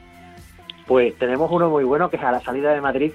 Pues 0.86 1.16
tenemos 1.18 1.50
uno 1.50 1.68
muy 1.68 1.84
bueno 1.84 2.10
que 2.10 2.16
es 2.16 2.22
a 2.22 2.32
la 2.32 2.40
salida 2.40 2.72
de 2.72 2.80
Madrid. 2.80 3.12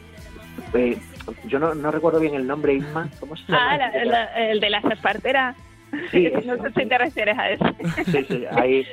Eh, 0.73 0.97
yo 1.45 1.59
no, 1.59 1.73
no 1.73 1.91
recuerdo 1.91 2.19
bien 2.19 2.35
el 2.35 2.45
nombre, 2.47 2.73
Isma. 2.73 3.07
¿Cómo 3.19 3.35
se 3.35 3.43
llama? 3.51 3.71
Ah, 3.73 3.77
la- 3.77 4.05
la- 4.05 4.25
el 4.49 4.59
de 4.59 4.69
las 4.69 4.83
esparteras. 4.85 5.55
Sí, 6.11 6.29
no 6.45 6.55
sé 6.57 6.71
si 6.75 6.85
te 6.85 6.97
refieres 6.97 7.37
a 7.37 7.49
eso. 7.49 7.65
Sí, 8.05 8.25
sí, 8.27 8.45
ahí, 8.51 8.85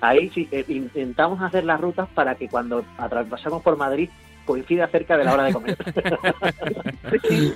ahí 0.00 0.30
sí, 0.30 0.48
eh, 0.52 0.64
intentamos 0.68 1.40
hacer 1.42 1.64
las 1.64 1.80
rutas 1.80 2.08
para 2.14 2.34
que 2.34 2.48
cuando 2.48 2.84
atravesamos 2.98 3.62
por 3.62 3.76
Madrid 3.76 4.08
coincida 4.44 4.86
cerca 4.88 5.16
de 5.16 5.24
la 5.24 5.34
hora 5.34 5.44
de 5.44 5.52
comer. 5.52 5.76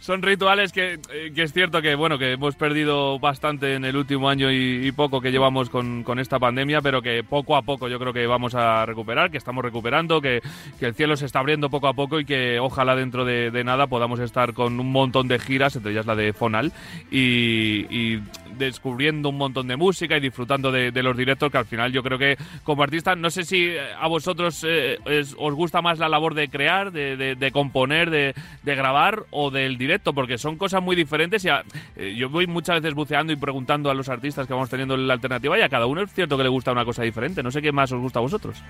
Son 0.00 0.22
rituales 0.22 0.72
que, 0.72 0.98
eh, 1.12 1.32
que 1.34 1.42
es 1.42 1.52
cierto 1.52 1.80
que 1.82 1.94
bueno 1.94 2.18
que 2.18 2.32
hemos 2.32 2.54
perdido 2.56 3.18
bastante 3.18 3.74
en 3.74 3.84
el 3.84 3.96
último 3.96 4.28
año 4.28 4.52
y, 4.52 4.92
poco 4.92 5.20
que 5.20 5.32
llevamos 5.32 5.70
con, 5.70 6.04
con 6.04 6.18
esta 6.20 6.38
pandemia, 6.38 6.80
pero 6.80 7.02
que 7.02 7.24
poco 7.24 7.56
a 7.56 7.62
poco 7.62 7.88
yo 7.88 7.98
creo 7.98 8.12
que 8.12 8.26
vamos 8.26 8.54
a 8.54 8.86
recuperar, 8.86 9.30
que 9.30 9.38
estamos 9.38 9.64
recuperando, 9.64 10.20
que, 10.20 10.40
que 10.78 10.86
el 10.86 10.94
cielo 10.94 11.16
se 11.16 11.26
está 11.26 11.40
abriendo 11.40 11.68
poco 11.70 11.88
a 11.88 11.94
poco 11.94 12.20
y 12.20 12.24
que 12.24 12.60
ojalá 12.60 12.94
dentro 12.94 13.24
de, 13.24 13.64
nada 13.64 13.86
podamos 13.86 14.20
estar 14.20 14.52
con 14.52 14.78
un 14.78 14.92
montón 14.92 15.26
de 15.26 15.38
giras, 15.38 15.74
entre 15.74 15.92
ellas 15.92 16.06
la 16.06 16.14
de 16.14 16.32
Fonal, 16.32 16.72
y 17.10 18.20
descubriendo 18.58 19.28
un 19.28 19.36
montón 19.38 19.66
de 19.68 19.76
música 19.76 20.16
y 20.16 20.20
disfrutando 20.20 20.70
de, 20.72 20.90
de 20.90 21.02
los 21.02 21.16
directos, 21.16 21.50
que 21.50 21.58
al 21.58 21.66
final 21.66 21.92
yo 21.92 22.02
creo 22.02 22.18
que 22.18 22.36
como 22.62 22.82
artista, 22.82 23.14
no 23.16 23.30
sé 23.30 23.44
si 23.44 23.72
a 24.00 24.06
vosotros 24.08 24.64
eh, 24.68 24.98
es- 25.06 25.34
os 25.38 25.54
gusta 25.54 25.82
más 25.82 25.98
la 25.98 26.08
labor 26.08 26.34
de 26.34 26.48
crear, 26.48 26.92
de, 26.92 27.16
de- 27.16 27.34
de 27.34 27.50
componer, 27.52 28.10
de, 28.10 28.34
de 28.62 28.74
grabar 28.74 29.20
o 29.30 29.50
del 29.50 29.76
directo, 29.78 30.12
porque 30.12 30.38
son 30.38 30.56
cosas 30.56 30.82
muy 30.82 30.96
diferentes 30.96 31.44
y 31.44 31.48
a- 31.48 31.62
eh, 31.96 32.14
yo 32.16 32.28
voy 32.30 32.46
muchas 32.46 32.80
veces 32.80 32.94
buceando 32.94 33.32
y 33.32 33.36
preguntando 33.36 33.90
a 33.90 33.94
los 33.94 34.08
artistas 34.08 34.46
que 34.46 34.52
vamos 34.54 34.70
teniendo 34.70 34.96
la 34.96 35.14
alternativa 35.14 35.58
y 35.58 35.62
a 35.62 35.68
cada 35.68 35.86
uno 35.86 36.02
es 36.02 36.12
cierto 36.12 36.36
que 36.36 36.42
le 36.44 36.48
gusta 36.48 36.72
una 36.72 36.84
cosa 36.84 37.02
diferente. 37.02 37.42
No 37.42 37.50
sé 37.50 37.60
qué 37.62 37.72
más 37.72 37.90
os 37.92 38.00
gusta 38.00 38.18
a 38.18 38.22
vosotros. 38.22 38.62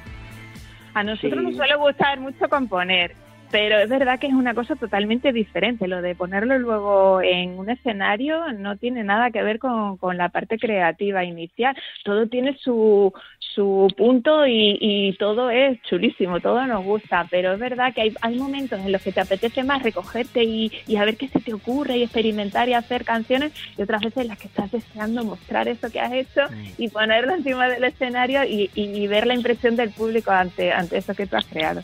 A 0.94 1.02
nosotros 1.02 1.40
Sí. 1.40 1.44
nos 1.46 1.56
suele 1.56 1.74
gustar 1.76 2.20
mucho 2.20 2.48
componer, 2.48 3.14
pero 3.50 3.78
es 3.78 3.88
verdad 3.88 4.18
que 4.18 4.26
es 4.26 4.33
una 4.33 4.54
cosa 4.54 4.74
totalmente 4.76 5.33
diferente. 5.33 5.87
Lo 5.87 6.02
de 6.02 6.14
ponerlo 6.14 6.59
luego 6.59 7.20
en 7.22 7.59
un 7.59 7.70
escenario 7.70 8.52
no 8.52 8.76
tiene 8.76 9.04
nada 9.04 9.30
que 9.30 9.42
ver 9.42 9.59
con, 9.59 9.96
con 9.96 10.16
la 10.16 10.28
parte 10.28 10.59
creativa 10.59 11.22
inicial. 11.24 11.76
Todo 12.04 12.26
tiene 12.26 12.57
su, 12.59 13.12
su 13.38 13.87
punto 13.96 14.46
y, 14.46 14.76
y 14.80 15.12
todo 15.18 15.50
es 15.50 15.80
chulísimo, 15.83 16.40
todo 16.40 16.66
nos 16.66 16.85
gusta, 16.85 17.26
pero 17.30 17.52
es 17.52 17.59
verdad 17.61 17.94
que 17.94 18.00
hay, 18.02 18.14
hay 18.20 18.37
momentos 18.38 18.80
en 18.80 18.90
los 18.92 19.00
que 19.02 19.12
te 19.12 19.20
apetece 19.20 19.62
más 19.62 19.83
recogerte 19.83 20.42
y, 20.42 20.72
y 20.87 20.96
a 20.96 21.04
ver 21.04 21.16
qué 21.16 21.28
se 21.28 21.40
te 21.40 21.54
ocurre 21.54 21.96
y 21.98 22.02
experimentar 22.02 22.68
y 22.68 22.74
hacer 22.74 23.04
canciones 23.04 23.52
y 23.78 23.83
otras 23.83 24.02
veces 24.02 24.22
en 24.22 24.28
las 24.28 24.38
que 24.38 24.48
estás 24.48 24.70
deseando 24.72 25.22
mostrar 25.24 25.68
eso 25.68 25.90
que 25.90 26.00
has 26.00 26.12
hecho 26.12 26.40
y 26.78 26.88
ponerlo 26.88 27.35
encima 27.35 27.68
del 27.68 27.85
escenario 27.85 28.44
y, 28.44 28.70
y- 28.74 28.94
y 29.04 29.07
ver 29.07 29.26
la 29.26 29.35
impresión 29.35 29.76
del 29.76 29.90
público 29.90 30.30
ante, 30.30 30.72
ante 30.72 30.98
eso 30.98 31.14
que 31.14 31.26
tú 31.26 31.37
has 31.37 31.46
creado. 31.46 31.80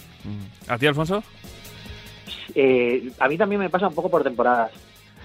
¿A 0.68 0.78
ti, 0.78 0.86
Alfonso? 0.86 1.22
Eh, 2.54 3.10
a 3.18 3.28
mí 3.28 3.36
también 3.36 3.60
me 3.60 3.70
pasa 3.70 3.88
un 3.88 3.94
poco 3.94 4.10
por 4.10 4.22
temporadas. 4.22 4.72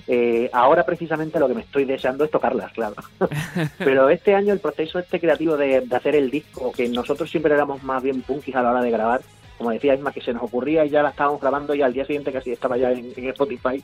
Eh, 0.08 0.49
ahora 0.53 0.86
precisamente 0.86 1.39
lo 1.39 1.47
que 1.47 1.55
me 1.55 1.62
estoy 1.62 1.86
deseando 1.86 2.23
es 2.25 2.31
tocarlas, 2.31 2.71
claro. 2.73 2.95
Pero 3.77 4.10
este 4.10 4.36
año 4.36 4.53
el 4.53 4.60
proceso 4.60 4.99
este 4.99 5.19
creativo 5.19 5.58
de, 5.58 5.84
hacer 5.91 6.15
el 6.15 6.29
disco, 6.29 6.71
que 6.71 6.88
nosotros 6.88 7.29
siempre 7.29 7.53
éramos 7.53 7.84
más 7.84 8.03
bien 8.03 8.21
punkis 8.21 8.55
a 8.55 8.62
la 8.62 8.71
hora 8.71 8.81
de 8.81 8.91
grabar, 8.91 9.21
como 9.58 9.71
decía 9.71 9.95
Isma, 9.95 10.12
que 10.12 10.21
se 10.21 10.34
nos 10.34 10.43
ocurría 10.43 10.86
y 10.86 10.89
ya 10.89 11.01
la 11.01 11.10
estábamos 11.10 11.41
grabando 11.41 11.73
y 11.73 11.81
al 11.81 11.93
día 11.93 12.05
siguiente 12.05 12.31
casi 12.31 12.51
estaba 12.51 12.77
ya 12.77 12.91
en, 12.91 13.13
en 13.15 13.29
Spotify, 13.29 13.84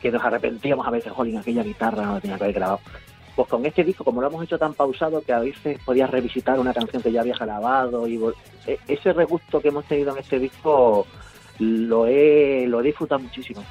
que 0.00 0.10
nos 0.10 0.24
arrepentíamos 0.24 0.86
a 0.86 0.90
veces, 0.90 1.12
jolín, 1.12 1.38
aquella 1.38 1.62
guitarra 1.62 2.04
no 2.04 2.14
la 2.14 2.20
tenía 2.20 2.38
que 2.38 2.44
haber 2.44 2.56
grabado. 2.56 2.80
Pues 3.34 3.48
con 3.48 3.64
este 3.64 3.82
disco, 3.82 4.04
como 4.04 4.20
lo 4.20 4.28
hemos 4.28 4.44
hecho 4.44 4.58
tan 4.58 4.74
pausado, 4.74 5.22
que 5.22 5.32
a 5.32 5.38
veces 5.38 5.78
podías 5.84 6.10
revisitar 6.10 6.58
una 6.60 6.74
canción 6.74 7.02
que 7.02 7.10
ya 7.10 7.22
habías 7.22 7.38
grabado 7.38 8.06
y 8.06 8.20
e- 8.66 8.78
ese 8.88 9.12
regusto 9.12 9.60
que 9.60 9.68
hemos 9.68 9.86
tenido 9.86 10.12
en 10.12 10.18
este 10.18 10.38
disco 10.38 11.06
lo 11.58 12.06
he, 12.06 12.66
lo 12.66 12.80
he 12.80 12.84
disfrutado 12.84 13.20
muchísimo. 13.20 13.64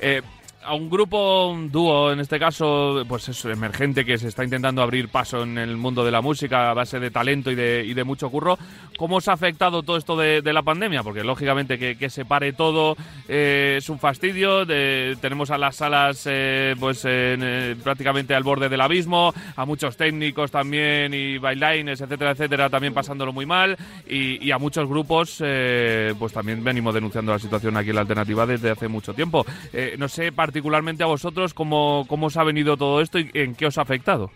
Eh, 0.00 0.20
a 0.68 0.74
un 0.74 0.90
grupo, 0.90 1.48
un 1.48 1.70
dúo, 1.72 2.12
en 2.12 2.20
este 2.20 2.38
caso, 2.38 3.02
pues 3.08 3.28
es 3.28 3.44
emergente 3.46 4.04
que 4.04 4.18
se 4.18 4.28
está 4.28 4.44
intentando 4.44 4.82
abrir 4.82 5.08
paso 5.08 5.42
en 5.42 5.56
el 5.56 5.76
mundo 5.76 6.04
de 6.04 6.10
la 6.10 6.20
música 6.20 6.70
a 6.70 6.74
base 6.74 7.00
de 7.00 7.10
talento 7.10 7.50
y 7.50 7.54
de, 7.54 7.84
y 7.86 7.94
de 7.94 8.04
mucho 8.04 8.28
curro. 8.30 8.58
¿Cómo 8.98 9.16
os 9.16 9.28
ha 9.28 9.32
afectado 9.32 9.82
todo 9.82 9.96
esto 9.96 10.16
de, 10.16 10.42
de 10.42 10.52
la 10.52 10.62
pandemia? 10.62 11.02
Porque 11.02 11.24
lógicamente 11.24 11.78
que, 11.78 11.96
que 11.96 12.10
se 12.10 12.24
pare 12.24 12.52
todo 12.52 12.96
eh, 13.28 13.76
es 13.78 13.88
un 13.88 13.98
fastidio. 13.98 14.64
de- 14.66 15.16
tenemos 15.20 15.50
a 15.50 15.58
las 15.58 15.76
salas 15.76 16.22
eh, 16.26 16.74
pues 16.78 17.04
en, 17.04 17.40
eh, 17.42 17.76
prácticamente 17.82 18.34
al 18.34 18.42
borde 18.42 18.68
del 18.68 18.80
abismo, 18.80 19.32
a 19.56 19.64
muchos 19.64 19.96
técnicos 19.96 20.50
también 20.50 21.14
y 21.14 21.38
bailarines, 21.38 22.00
etcétera, 22.00 22.32
etcétera, 22.32 22.68
también 22.68 22.92
pasándolo 22.92 23.32
muy 23.32 23.46
mal 23.46 23.76
y, 24.08 24.44
y 24.46 24.50
a 24.50 24.58
muchos 24.58 24.88
grupos 24.88 25.38
eh, 25.44 26.14
pues 26.18 26.32
también 26.32 26.62
venimos 26.62 26.92
denunciando 26.92 27.32
la 27.32 27.38
situación 27.38 27.76
aquí 27.76 27.88
en 27.90 27.94
la 27.94 28.02
alternativa 28.02 28.44
desde 28.46 28.70
hace 28.70 28.88
mucho 28.88 29.14
tiempo. 29.14 29.46
Eh, 29.72 29.94
no 29.98 30.08
sé 30.08 30.32
particularmente 30.58 31.04
a 31.04 31.06
vosotros 31.06 31.54
cómo, 31.54 32.04
cómo 32.08 32.26
os 32.26 32.36
ha 32.36 32.42
venido 32.42 32.76
todo 32.76 33.00
esto 33.00 33.20
y 33.20 33.30
en 33.34 33.54
qué 33.54 33.66
os 33.66 33.78
ha 33.78 33.82
afectado. 33.82 34.28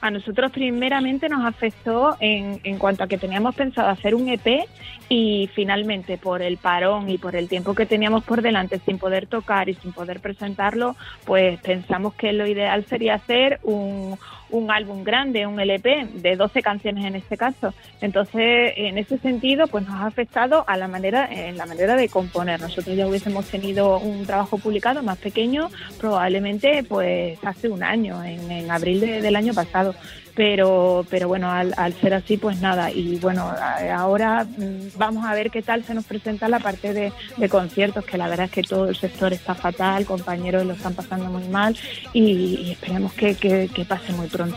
A 0.00 0.12
nosotros 0.12 0.52
primeramente 0.52 1.28
nos 1.28 1.44
afectó 1.44 2.16
en, 2.20 2.60
en 2.62 2.78
cuanto 2.78 3.02
a 3.02 3.08
que 3.08 3.18
teníamos 3.18 3.54
pensado 3.56 3.88
hacer 3.88 4.14
un 4.14 4.28
EP 4.28 4.64
y 5.08 5.50
finalmente 5.54 6.18
por 6.18 6.40
el 6.40 6.56
parón 6.56 7.10
y 7.10 7.18
por 7.18 7.34
el 7.34 7.48
tiempo 7.48 7.74
que 7.74 7.84
teníamos 7.84 8.22
por 8.22 8.42
delante 8.42 8.80
sin 8.86 8.98
poder 8.98 9.26
tocar 9.26 9.68
y 9.68 9.74
sin 9.74 9.92
poder 9.92 10.20
presentarlo, 10.20 10.94
pues 11.24 11.60
pensamos 11.60 12.14
que 12.14 12.32
lo 12.32 12.46
ideal 12.46 12.84
sería 12.86 13.14
hacer 13.14 13.58
un, 13.64 14.16
un 14.52 14.70
álbum 14.70 15.02
grande, 15.02 15.46
un 15.46 15.58
LP 15.58 16.06
de 16.14 16.36
12 16.36 16.62
canciones 16.62 17.04
en 17.04 17.16
este 17.16 17.36
caso. 17.36 17.74
Entonces, 18.00 18.72
en 18.76 18.96
ese 18.98 19.18
sentido, 19.18 19.66
pues 19.66 19.84
nos 19.86 19.94
ha 20.00 20.06
afectado 20.06 20.64
a 20.68 20.76
la 20.76 20.86
manera, 20.88 21.28
en 21.30 21.56
la 21.56 21.66
manera 21.66 21.96
de 21.96 22.08
componer. 22.08 22.60
Nosotros 22.60 22.94
ya 22.96 23.06
hubiésemos 23.08 23.46
tenido 23.46 23.98
un 23.98 24.24
trabajo 24.26 24.58
publicado 24.58 25.02
más 25.02 25.18
pequeño, 25.18 25.68
probablemente 25.98 26.84
pues 26.84 27.38
hace 27.44 27.68
un 27.68 27.82
año, 27.82 28.22
en, 28.22 28.50
en 28.50 28.70
abril 28.70 29.00
de- 29.00 29.20
del 29.22 29.36
año 29.36 29.54
pasado. 29.54 29.94
Pero, 30.34 31.04
pero 31.10 31.28
bueno, 31.28 31.50
al, 31.50 31.74
al 31.76 31.92
ser 32.00 32.14
así, 32.14 32.38
pues 32.38 32.58
nada. 32.60 32.90
Y 32.90 33.16
bueno, 33.18 33.52
ahora 33.94 34.44
mm, 34.44 34.96
vamos 34.96 35.26
a 35.26 35.34
ver 35.34 35.50
qué 35.50 35.60
tal 35.60 35.84
se 35.84 35.92
nos 35.94 36.04
presenta 36.06 36.48
la 36.48 36.58
parte 36.58 36.94
de, 36.94 37.12
conciertos, 37.50 38.04
que 38.06 38.16
la 38.16 38.28
verdad 38.28 38.46
es 38.46 38.52
que 38.52 38.62
todo 38.62 38.88
el 38.88 38.96
sector 38.96 39.32
está 39.34 39.54
fatal, 39.54 40.06
compañeros 40.06 40.64
lo 40.64 40.72
están 40.72 40.94
pasando 40.94 41.26
muy 41.26 41.46
mal 41.48 41.76
y, 42.14 42.70
esperemos 42.72 43.12
que, 43.12 43.34
que- 43.34 43.68
que 43.74 43.84
pase 43.84 44.12
muy 44.14 44.28
pronto. 44.28 44.56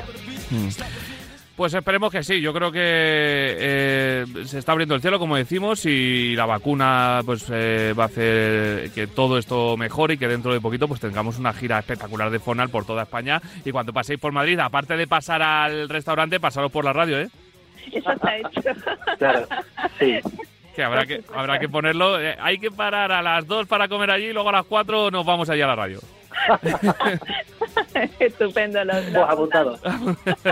Pues 1.56 1.74
esperemos 1.74 2.12
que 2.12 2.22
sí. 2.22 2.42
Yo 2.42 2.54
creo 2.54 2.70
que 2.70 2.80
eh, 2.82 4.26
se 4.46 4.60
está 4.60 4.74
abriendo 4.74 4.94
el 4.94 5.02
cielo, 5.02 5.20
como 5.20 5.38
decimos, 5.38 5.86
y 5.86 6.36
la 6.36 6.46
vacuna 6.46 7.22
pues 7.26 7.46
eh, 7.50 7.94
va 7.98 8.04
a 8.04 8.08
hacer 8.08 8.92
que 8.92 9.08
todo 9.08 9.38
esto 9.38 9.78
mejore 9.78 10.16
y 10.16 10.18
que 10.18 10.28
dentro 10.28 10.52
de 10.52 10.60
poquito 10.60 10.88
pues 10.90 11.00
tengamos 11.00 11.40
una 11.40 11.54
gira 11.54 11.80
espectacular 11.80 12.30
de 12.30 12.40
Fonal 12.40 12.70
por 12.70 12.86
toda 12.86 13.04
España. 13.04 13.42
Y 13.64 13.72
cuando 13.72 13.94
paséis 13.94 14.20
por 14.20 14.34
Madrid, 14.34 14.60
aparte 14.60 14.98
de 14.98 15.08
pasar 15.08 15.42
al 15.42 15.88
restaurante, 15.88 16.42
pasaros 16.42 16.72
por 16.72 16.84
la 16.84 16.92
radio, 16.92 17.20
¿eh? 17.22 17.30
Eso 17.92 18.12
está 18.12 18.38
hecho. 18.38 18.62
Claro, 19.18 19.48
sí. 19.98 20.20
Que 20.76 20.84
habrá 20.84 21.06
que, 21.06 21.24
habrá 21.34 21.58
que 21.58 21.70
ponerlo. 21.70 22.20
eh, 22.20 22.36
hay 22.38 22.58
que 22.60 22.70
parar 22.70 23.14
a 23.14 23.22
las 23.22 23.48
2 23.48 23.66
para 23.66 23.88
comer 23.88 24.12
allí 24.12 24.26
y 24.26 24.34
luego 24.34 24.50
a 24.50 24.54
las 24.54 24.66
4 24.66 25.10
nos 25.10 25.26
vamos 25.26 25.50
allá 25.50 25.64
a 25.64 25.68
la 25.70 25.76
radio. 25.76 26.00
Estupendo. 28.20 28.84
Lo, 28.84 28.94
Pues 28.94 29.12
lo 29.12 29.24
apuntado. 29.26 29.80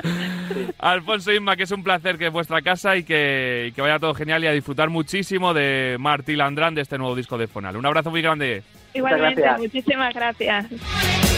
Alfonso 0.79 1.31
Isma, 1.31 1.55
que 1.55 1.63
es 1.63 1.71
un 1.71 1.83
placer 1.83 2.17
que 2.17 2.27
es 2.27 2.33
vuestra 2.33 2.61
casa 2.61 2.95
y 2.95 3.03
que, 3.03 3.67
y 3.69 3.71
que 3.71 3.81
vaya 3.81 3.99
todo 3.99 4.13
genial 4.13 4.43
y 4.43 4.47
a 4.47 4.51
disfrutar 4.51 4.89
muchísimo 4.89 5.53
de 5.53 5.97
Martí 5.99 6.35
Landrán 6.35 6.75
de 6.75 6.81
este 6.81 6.97
nuevo 6.97 7.15
disco 7.15 7.37
de 7.37 7.47
Fonal. 7.47 7.77
Un 7.77 7.85
abrazo 7.85 8.11
muy 8.11 8.21
grande. 8.21 8.63
Igualmente, 8.93 9.41
gracias. 9.41 9.59
muchísimas 9.59 10.13
gracias. 10.13 11.32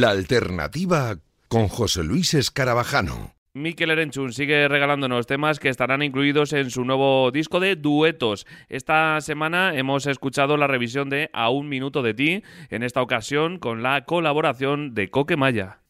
La 0.00 0.12
alternativa 0.12 1.18
con 1.48 1.68
José 1.68 2.02
Luis 2.02 2.32
Escarabajano. 2.32 3.34
Mikel 3.52 3.90
Erenchun 3.90 4.32
sigue 4.32 4.66
regalándonos 4.66 5.26
temas 5.26 5.58
que 5.58 5.68
estarán 5.68 6.02
incluidos 6.02 6.54
en 6.54 6.70
su 6.70 6.86
nuevo 6.86 7.30
disco 7.32 7.60
de 7.60 7.76
duetos. 7.76 8.46
Esta 8.70 9.20
semana 9.20 9.74
hemos 9.74 10.06
escuchado 10.06 10.56
la 10.56 10.68
revisión 10.68 11.10
de 11.10 11.28
A 11.34 11.50
un 11.50 11.68
minuto 11.68 12.00
de 12.00 12.14
ti, 12.14 12.42
en 12.70 12.82
esta 12.82 13.02
ocasión 13.02 13.58
con 13.58 13.82
la 13.82 14.06
colaboración 14.06 14.94
de 14.94 15.10
Coque 15.10 15.36
Maya. 15.36 15.80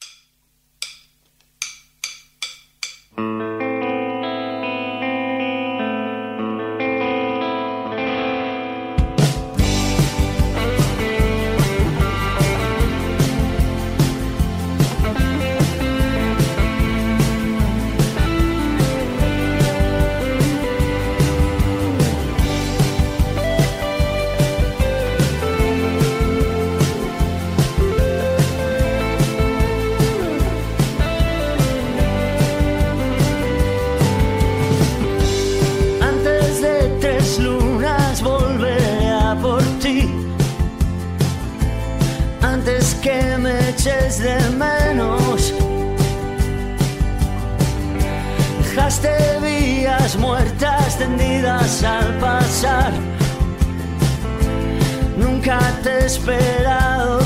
Muertas 51.00 51.08
tendidas 51.08 51.82
al 51.84 52.18
pasar. 52.18 52.92
Nunca 55.16 55.58
te 55.82 55.90
he 55.90 56.06
esperado 56.06 57.19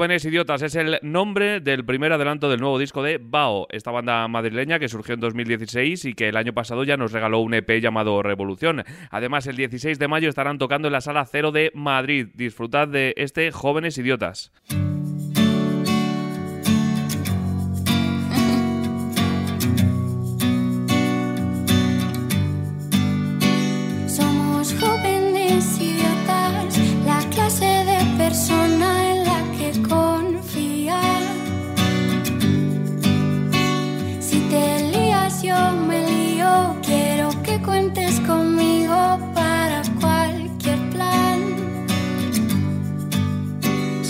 Jóvenes 0.00 0.24
Idiotas 0.24 0.62
es 0.62 0.76
el 0.76 0.98
nombre 1.02 1.60
del 1.60 1.84
primer 1.84 2.10
adelanto 2.10 2.48
del 2.48 2.58
nuevo 2.58 2.78
disco 2.78 3.02
de 3.02 3.18
Bao, 3.18 3.66
esta 3.68 3.90
banda 3.90 4.26
madrileña 4.28 4.78
que 4.78 4.88
surgió 4.88 5.12
en 5.12 5.20
2016 5.20 6.06
y 6.06 6.14
que 6.14 6.30
el 6.30 6.38
año 6.38 6.54
pasado 6.54 6.84
ya 6.84 6.96
nos 6.96 7.12
regaló 7.12 7.40
un 7.40 7.52
EP 7.52 7.68
llamado 7.82 8.22
Revolución. 8.22 8.82
Además, 9.10 9.46
el 9.46 9.56
16 9.56 9.98
de 9.98 10.08
mayo 10.08 10.30
estarán 10.30 10.56
tocando 10.56 10.88
en 10.88 10.92
la 10.92 11.02
Sala 11.02 11.26
Cero 11.26 11.52
de 11.52 11.70
Madrid. 11.74 12.28
Disfrutad 12.32 12.88
de 12.88 13.12
este 13.18 13.52
Jóvenes 13.52 13.98
Idiotas. 13.98 14.52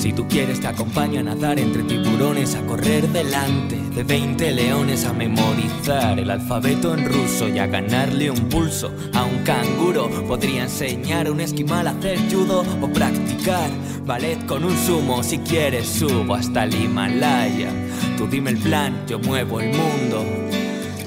Si 0.00 0.14
tú 0.14 0.26
quieres 0.26 0.60
te 0.60 0.66
acompaño 0.66 1.20
a 1.20 1.24
nadar 1.24 1.58
entre 1.58 1.82
tiburones, 1.82 2.54
a 2.54 2.64
correr 2.64 3.06
delante 3.10 3.76
de 3.94 4.02
20 4.02 4.50
leones, 4.52 5.04
a 5.04 5.12
memorizar 5.12 6.18
el 6.18 6.30
alfabeto 6.30 6.94
en 6.94 7.04
ruso 7.04 7.46
y 7.48 7.58
a 7.58 7.66
ganarle 7.66 8.30
un 8.30 8.48
pulso 8.48 8.94
a 9.12 9.24
un 9.24 9.44
canguro. 9.44 10.08
Podría 10.26 10.62
enseñar 10.62 11.26
a 11.26 11.32
un 11.32 11.40
esquimal 11.40 11.86
a 11.86 11.90
hacer 11.90 12.18
judo 12.30 12.64
o 12.80 12.88
practicar 12.88 13.68
ballet 14.06 14.42
con 14.46 14.64
un 14.64 14.74
sumo. 14.74 15.22
Si 15.22 15.36
quieres 15.40 15.86
subo 15.86 16.34
hasta 16.34 16.64
el 16.64 16.74
Himalaya. 16.74 17.68
Tú 18.16 18.26
dime 18.26 18.52
el 18.52 18.58
plan, 18.58 19.04
yo 19.06 19.18
muevo 19.18 19.60
el 19.60 19.68
mundo. 19.68 20.24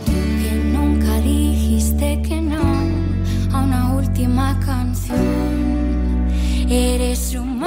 Que 0.05 0.51
nunca 0.71 1.19
dijiste 1.21 2.21
que 2.21 2.39
no 2.39 2.61
a 3.53 3.63
una 3.63 3.93
última 3.95 4.59
canción. 4.59 5.63
Eres 6.69 7.33
un 7.33 7.57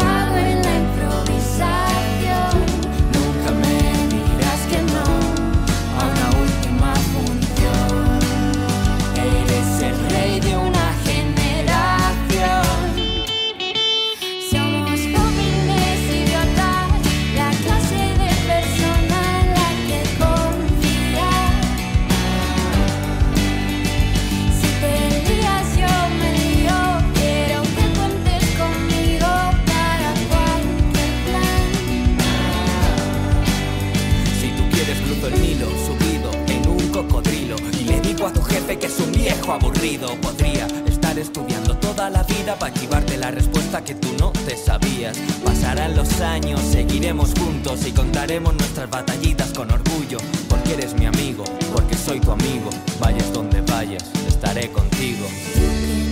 trabajo 39.27 39.53
aburrido. 39.53 40.09
Podría 40.21 40.67
estar 40.87 41.19
estudiando 41.19 41.77
toda 41.77 42.11
la 42.11 42.23
vida 42.23 42.57
para 42.59 42.73
chivarte 42.73 43.17
la 43.17 43.31
respuesta 43.31 43.83
que 43.83 43.95
tú 43.95 44.09
no 44.19 44.31
te 44.31 44.57
sabías. 44.57 45.17
Pasarán 45.45 45.97
los 45.97 46.21
años, 46.21 46.61
seguiremos 46.61 47.33
juntos 47.39 47.87
y 47.87 47.93
contaremos 47.93 48.55
nuestras 48.55 48.89
batallitas 48.89 49.53
con 49.53 49.71
orgullo. 49.71 50.19
Porque 50.49 50.75
eres 50.75 50.95
mi 50.95 51.07
amigo, 51.07 51.45
porque 51.73 51.97
soy 51.97 52.21
tu 52.21 52.31
amigo. 52.31 52.71
Vayas 53.01 53.33
donde 53.33 53.61
vayas, 53.63 54.05
estaré 54.27 54.71
contigo. 54.71 55.27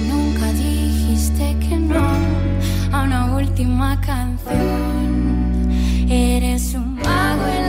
nunca 0.08 0.52
dijiste 0.52 1.56
que 1.60 1.76
no 1.76 2.04
a 2.92 3.02
una 3.02 3.34
última 3.34 4.00
canción. 4.00 4.94
Eres 6.08 6.74
un 6.74 6.94
mago 6.96 7.46
en 7.46 7.63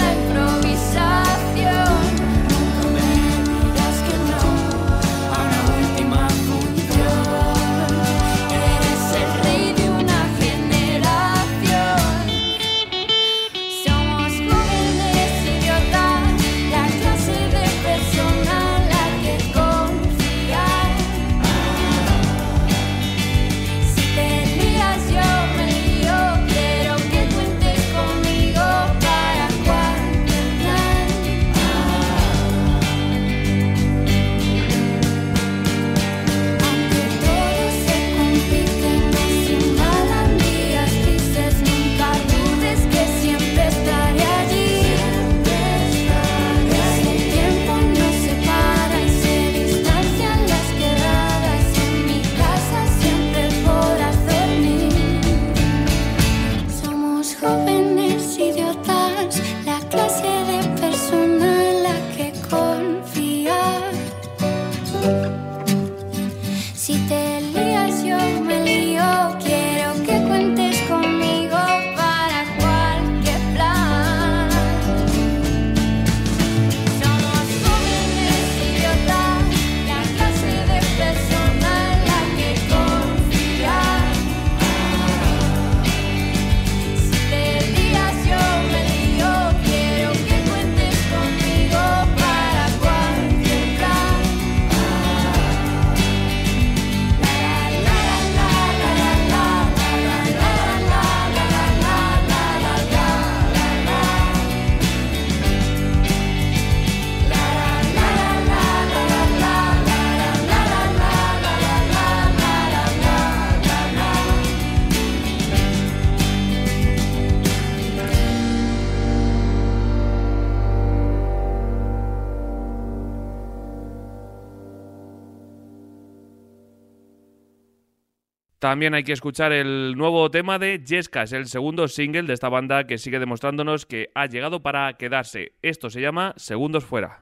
También 128.66 128.95
hay 128.95 129.03
que 129.03 129.13
escuchar 129.13 129.51
el 129.51 129.93
nuevo 129.95 130.32
tema 130.32 130.57
de 130.57 130.84
Jeska, 130.84 131.22
es 131.22 131.34
el 131.34 131.45
segundo 131.45 131.88
single 131.88 132.24
de 132.24 132.34
esta 132.34 132.49
banda 132.49 132.88
que 132.88 132.97
sigue 132.97 133.20
demostrándonos 133.20 133.86
que 133.86 134.09
ha 134.16 134.26
llegado 134.26 134.63
para 134.63 134.93
quedarse. 134.93 135.51
Esto 135.61 135.91
se 135.91 136.01
llama 136.01 136.34
Segundos 136.36 136.84
Fuera. 136.84 137.22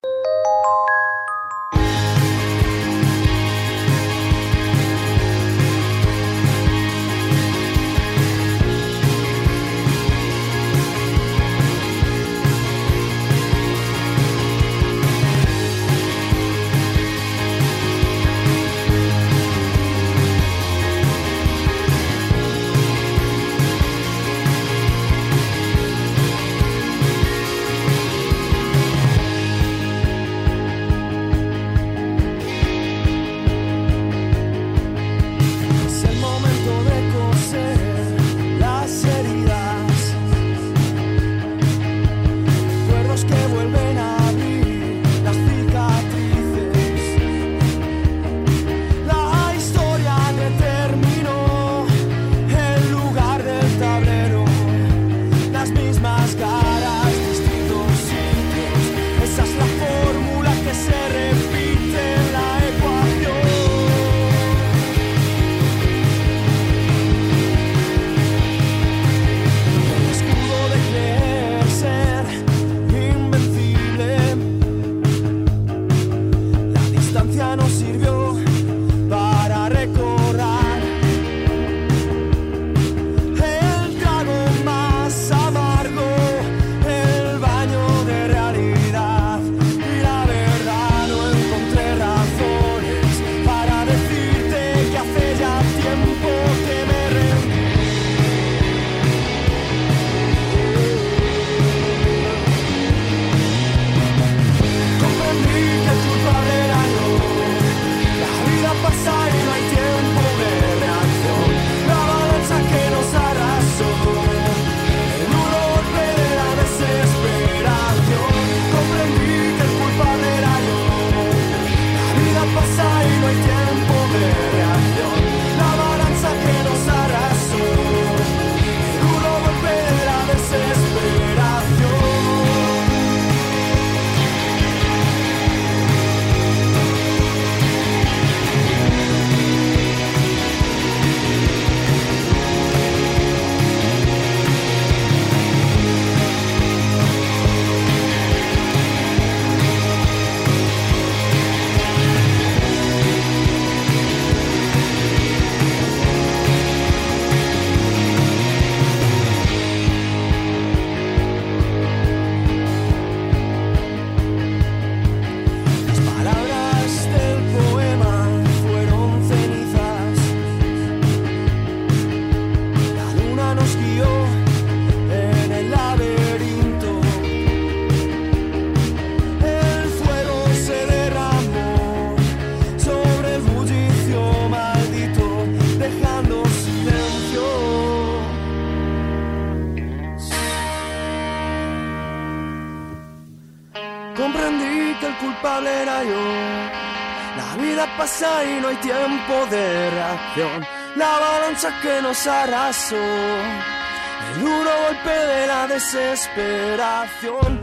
Tiempo 199.03 199.45
de 199.47 199.89
reacción. 199.89 200.65
La 200.95 201.17
avalancha 201.17 201.69
que 201.81 202.01
nos 202.01 202.25
arrasó. 202.25 202.95
El 202.95 204.41
duro 204.41 204.71
golpe 204.87 205.09
de 205.09 205.47
la 205.47 205.67
desesperación. 205.67 207.62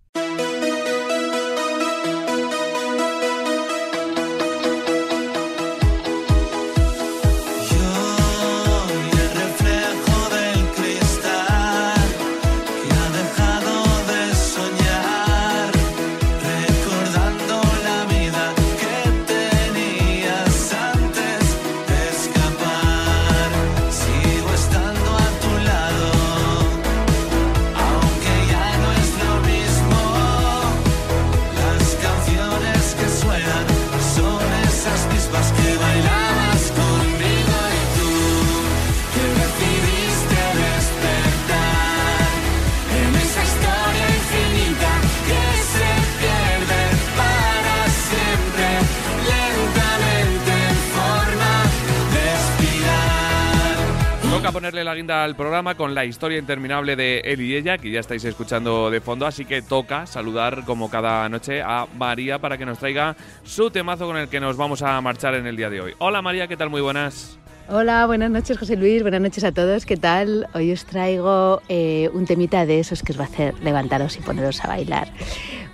Ponerle 54.51 54.83
la 54.83 54.95
guinda 54.95 55.23
al 55.23 55.35
programa 55.35 55.75
con 55.75 55.95
la 55.95 56.03
historia 56.03 56.37
interminable 56.37 56.95
de 56.95 57.19
él 57.19 57.41
y 57.41 57.55
ella, 57.55 57.77
que 57.77 57.89
ya 57.89 58.01
estáis 58.01 58.23
escuchando 58.25 58.89
de 58.89 58.99
fondo, 58.99 59.25
así 59.25 59.45
que 59.45 59.61
toca 59.61 60.05
saludar 60.05 60.65
como 60.65 60.89
cada 60.89 61.27
noche 61.29 61.61
a 61.61 61.87
María 61.97 62.39
para 62.39 62.57
que 62.57 62.65
nos 62.65 62.77
traiga 62.77 63.15
su 63.43 63.71
temazo 63.71 64.07
con 64.07 64.17
el 64.17 64.27
que 64.27 64.39
nos 64.39 64.57
vamos 64.57 64.81
a 64.81 64.99
marchar 64.99 65.35
en 65.35 65.47
el 65.47 65.55
día 65.55 65.69
de 65.69 65.79
hoy. 65.79 65.93
Hola 65.99 66.21
María, 66.21 66.47
¿qué 66.47 66.57
tal? 66.57 66.69
Muy 66.69 66.81
buenas. 66.81 67.37
Hola, 67.69 68.05
buenas 68.05 68.29
noches 68.29 68.57
José 68.57 68.75
Luis, 68.75 69.01
buenas 69.01 69.21
noches 69.21 69.43
a 69.45 69.53
todos, 69.53 69.85
¿qué 69.85 69.95
tal? 69.95 70.47
Hoy 70.53 70.73
os 70.73 70.85
traigo 70.85 71.61
eh, 71.69 72.09
un 72.13 72.25
temita 72.25 72.65
de 72.65 72.79
esos 72.79 73.03
que 73.03 73.13
os 73.13 73.19
va 73.19 73.23
a 73.23 73.27
hacer 73.27 73.57
levantaros 73.63 74.17
y 74.17 74.19
poneros 74.19 74.63
a 74.65 74.67
bailar. 74.67 75.13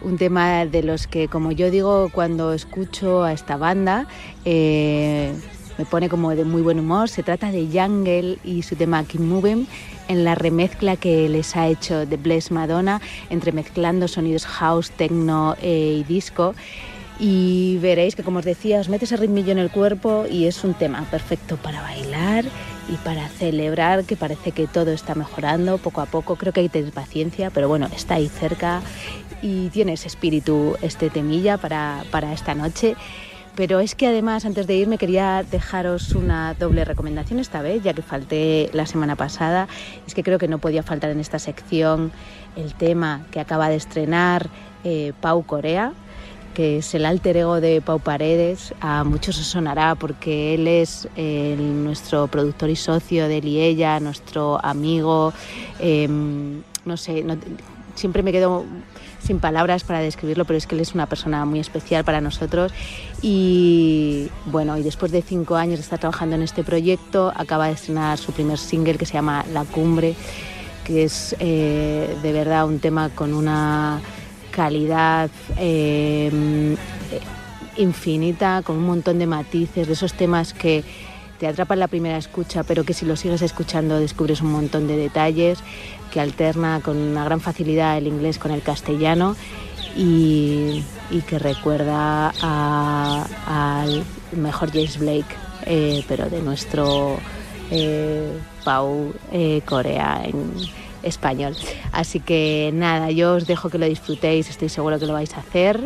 Un 0.01 0.17
tema 0.19 0.65
de 0.65 0.83
los 0.83 1.07
que, 1.07 1.27
como 1.27 1.51
yo 1.51 1.71
digo, 1.71 2.09
cuando 2.13 2.53
escucho 2.53 3.23
a 3.23 3.33
esta 3.33 3.57
banda, 3.57 4.05
eh, 4.45 5.33
me 5.77 5.85
pone 5.85 6.09
como 6.09 6.31
de 6.35 6.45
muy 6.45 6.61
buen 6.61 6.79
humor. 6.79 7.09
Se 7.09 7.23
trata 7.23 7.51
de 7.51 7.67
Jungle 7.71 8.37
y 8.43 8.63
su 8.63 8.75
tema 8.75 9.03
Keep 9.03 9.21
Moving 9.21 9.67
en 10.07 10.23
la 10.23 10.35
remezcla 10.35 10.95
que 10.95 11.29
les 11.29 11.55
ha 11.55 11.67
hecho 11.67 12.07
The 12.07 12.17
Bless 12.17 12.51
Madonna, 12.51 13.01
entremezclando 13.29 14.07
sonidos 14.07 14.45
house, 14.45 14.91
techno 14.91 15.55
eh, 15.61 15.97
y 15.99 16.03
disco. 16.03 16.55
Y 17.19 17.77
veréis 17.81 18.15
que, 18.15 18.23
como 18.23 18.39
os 18.39 18.45
decía, 18.45 18.79
os 18.79 18.89
mete 18.89 19.05
ese 19.05 19.17
ritmillo 19.17 19.51
en 19.51 19.57
el 19.57 19.71
cuerpo 19.71 20.25
y 20.29 20.45
es 20.45 20.63
un 20.63 20.75
tema 20.75 21.03
perfecto 21.09 21.57
para 21.57 21.81
bailar 21.81 22.45
y 22.89 22.95
para 22.97 23.27
celebrar 23.27 24.05
que 24.05 24.15
parece 24.15 24.51
que 24.51 24.67
todo 24.67 24.91
está 24.91 25.15
mejorando 25.15 25.79
poco 25.79 26.01
a 26.01 26.05
poco. 26.05 26.35
Creo 26.35 26.53
que 26.53 26.59
hay 26.61 26.69
que 26.69 26.79
tener 26.79 26.93
paciencia, 26.93 27.49
pero 27.49 27.67
bueno, 27.67 27.87
está 27.95 28.15
ahí 28.15 28.29
cerca 28.29 28.81
y 29.41 29.69
tiene 29.69 29.93
ese 29.93 30.07
espíritu, 30.07 30.75
este 30.81 31.09
temilla 31.09 31.57
para, 31.57 32.03
para 32.11 32.33
esta 32.33 32.53
noche. 32.53 32.95
Pero 33.57 33.79
es 33.79 33.95
que 33.95 34.05
además, 34.05 34.45
antes 34.45 34.67
de 34.67 34.75
irme, 34.75 34.99
quería 34.99 35.43
dejaros 35.43 36.13
una 36.13 36.53
doble 36.53 36.85
recomendación 36.85 37.39
esta 37.39 37.63
vez, 37.63 37.81
ya 37.81 37.95
que 37.95 38.03
falté 38.03 38.69
la 38.71 38.85
semana 38.85 39.15
pasada. 39.15 39.67
Es 40.05 40.13
que 40.13 40.21
creo 40.21 40.37
que 40.37 40.47
no 40.47 40.59
podía 40.59 40.83
faltar 40.83 41.09
en 41.09 41.19
esta 41.19 41.39
sección 41.39 42.11
el 42.55 42.75
tema 42.75 43.25
que 43.31 43.39
acaba 43.39 43.67
de 43.69 43.75
estrenar 43.75 44.47
eh, 44.83 45.11
Pau 45.21 45.41
Corea, 45.43 45.93
que 46.53 46.77
es 46.77 46.93
el 46.93 47.03
alter 47.03 47.35
ego 47.37 47.59
de 47.59 47.81
Pau 47.81 47.99
Paredes. 47.99 48.75
A 48.79 49.03
muchos 49.03 49.39
os 49.39 49.47
sonará 49.47 49.95
porque 49.95 50.53
él 50.53 50.67
es 50.67 51.07
nuestro 51.17 52.27
productor 52.27 52.69
y 52.69 52.75
socio 52.75 53.27
de 53.27 53.39
él 53.39 53.45
y 53.47 53.59
ella, 53.59 53.99
nuestro 53.99 54.63
amigo. 54.63 55.33
eh, 55.79 56.07
no 56.07 56.95
sé, 56.95 57.23
no- 57.23 57.35
siempre 57.95 58.21
me 58.21 58.31
quedo 58.31 58.65
sin 59.27 59.39
palabras 59.39 59.83
para 59.83 59.99
describirlo, 59.99 60.45
pero 60.45 60.57
es 60.57 60.65
que 60.65 60.75
él 60.75 60.81
es 60.81 60.93
una 60.95 61.05
persona 61.05 61.45
muy 61.45 61.59
especial 61.59 62.03
para 62.03 62.21
nosotros. 62.21 62.71
Y 63.21 64.29
bueno, 64.45 64.77
y 64.77 64.83
después 64.83 65.11
de 65.11 65.21
cinco 65.21 65.55
años 65.57 65.75
de 65.75 65.83
estar 65.83 65.99
trabajando 65.99 66.35
en 66.35 66.41
este 66.41 66.63
proyecto, 66.63 67.33
acaba 67.35 67.67
de 67.67 67.73
estrenar 67.73 68.17
su 68.17 68.31
primer 68.31 68.57
single 68.57 68.97
que 68.97 69.05
se 69.05 69.13
llama 69.13 69.45
La 69.51 69.65
Cumbre, 69.65 70.15
que 70.85 71.03
es 71.03 71.35
eh, 71.39 72.15
de 72.23 72.31
verdad 72.31 72.65
un 72.65 72.79
tema 72.79 73.09
con 73.09 73.33
una 73.33 73.99
calidad 74.51 75.29
eh, 75.57 76.31
infinita, 77.75 78.61
con 78.63 78.77
un 78.77 78.85
montón 78.85 79.19
de 79.19 79.27
matices, 79.27 79.87
de 79.87 79.93
esos 79.93 80.13
temas 80.13 80.53
que 80.53 80.83
te 81.39 81.47
atrapan 81.47 81.79
la 81.79 81.87
primera 81.87 82.17
escucha, 82.17 82.63
pero 82.63 82.83
que 82.83 82.93
si 82.93 83.05
lo 83.05 83.15
sigues 83.15 83.41
escuchando 83.41 83.99
descubres 83.99 84.41
un 84.41 84.51
montón 84.51 84.87
de 84.87 84.97
detalles, 84.97 85.59
que 86.11 86.19
alterna 86.19 86.81
con 86.83 86.97
una 86.97 87.23
gran 87.23 87.39
facilidad 87.39 87.97
el 87.97 88.07
inglés 88.07 88.39
con 88.39 88.51
el 88.51 88.61
castellano 88.61 89.35
y, 89.95 90.83
que 91.27 91.39
recuerda 91.39 92.33
al 92.41 94.03
mejor 94.31 94.71
James 94.71 94.97
Blake, 94.99 95.35
eh, 95.65 96.03
pero 96.07 96.29
de 96.29 96.41
nuestro 96.41 97.17
eh, 97.71 98.31
Pau 98.63 99.13
eh, 99.31 99.61
Corea 99.65 100.21
en 100.23 100.51
español. 101.03 101.55
Así 101.91 102.19
que 102.19 102.71
nada, 102.73 103.11
yo 103.11 103.35
os 103.35 103.47
dejo 103.47 103.69
que 103.69 103.77
lo 103.77 103.85
disfrutéis, 103.85 104.49
estoy 104.49 104.69
seguro 104.69 104.99
que 104.99 105.05
lo 105.05 105.13
vais 105.13 105.33
a 105.35 105.39
hacer. 105.39 105.79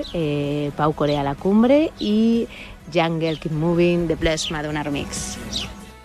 Pau 0.75 0.93
Corea 0.93 1.23
La 1.23 1.35
Cumbre 1.35 1.91
y 1.99 2.47
Jungle 2.93 3.37
Keep 3.37 3.53
Moving 3.53 4.07
de 4.07 4.15
Bless 4.15 4.51
Madonna 4.51 4.83
Remix. 4.83 5.37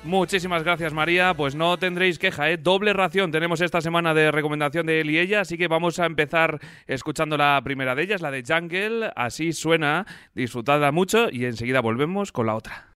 Muchísimas 0.07 0.63
gracias 0.63 0.93
María, 0.93 1.35
pues 1.35 1.57
no 1.57 1.77
tendréis 1.79 2.21
queja, 2.21 2.49
¿eh? 2.49 2.57
doble 2.57 2.93
ración 2.93 3.33
tenemos 3.33 3.61
esta 3.61 3.81
semana 3.81 4.15
de 4.15 4.31
recomendación 4.31 4.87
de 4.87 5.01
él 5.01 5.11
y 5.11 5.19
ella, 5.19 5.41
así 5.41 5.59
que 5.59 5.67
vamos 5.67 5.99
a 5.99 6.07
empezar 6.07 6.61
escuchando 6.87 7.37
la 7.37 7.61
primera 7.65 7.97
de 7.97 8.05
ellas, 8.05 8.23
la 8.23 8.31
de 8.31 8.45
Jungle, 8.47 9.11
así 9.17 9.53
suena, 9.53 10.07
disfrutadla 10.33 10.93
mucho 10.93 11.29
y 11.29 11.45
enseguida 11.45 11.81
volvemos 11.81 12.31
con 12.31 12.47
la 12.47 12.55
otra. 12.55 12.96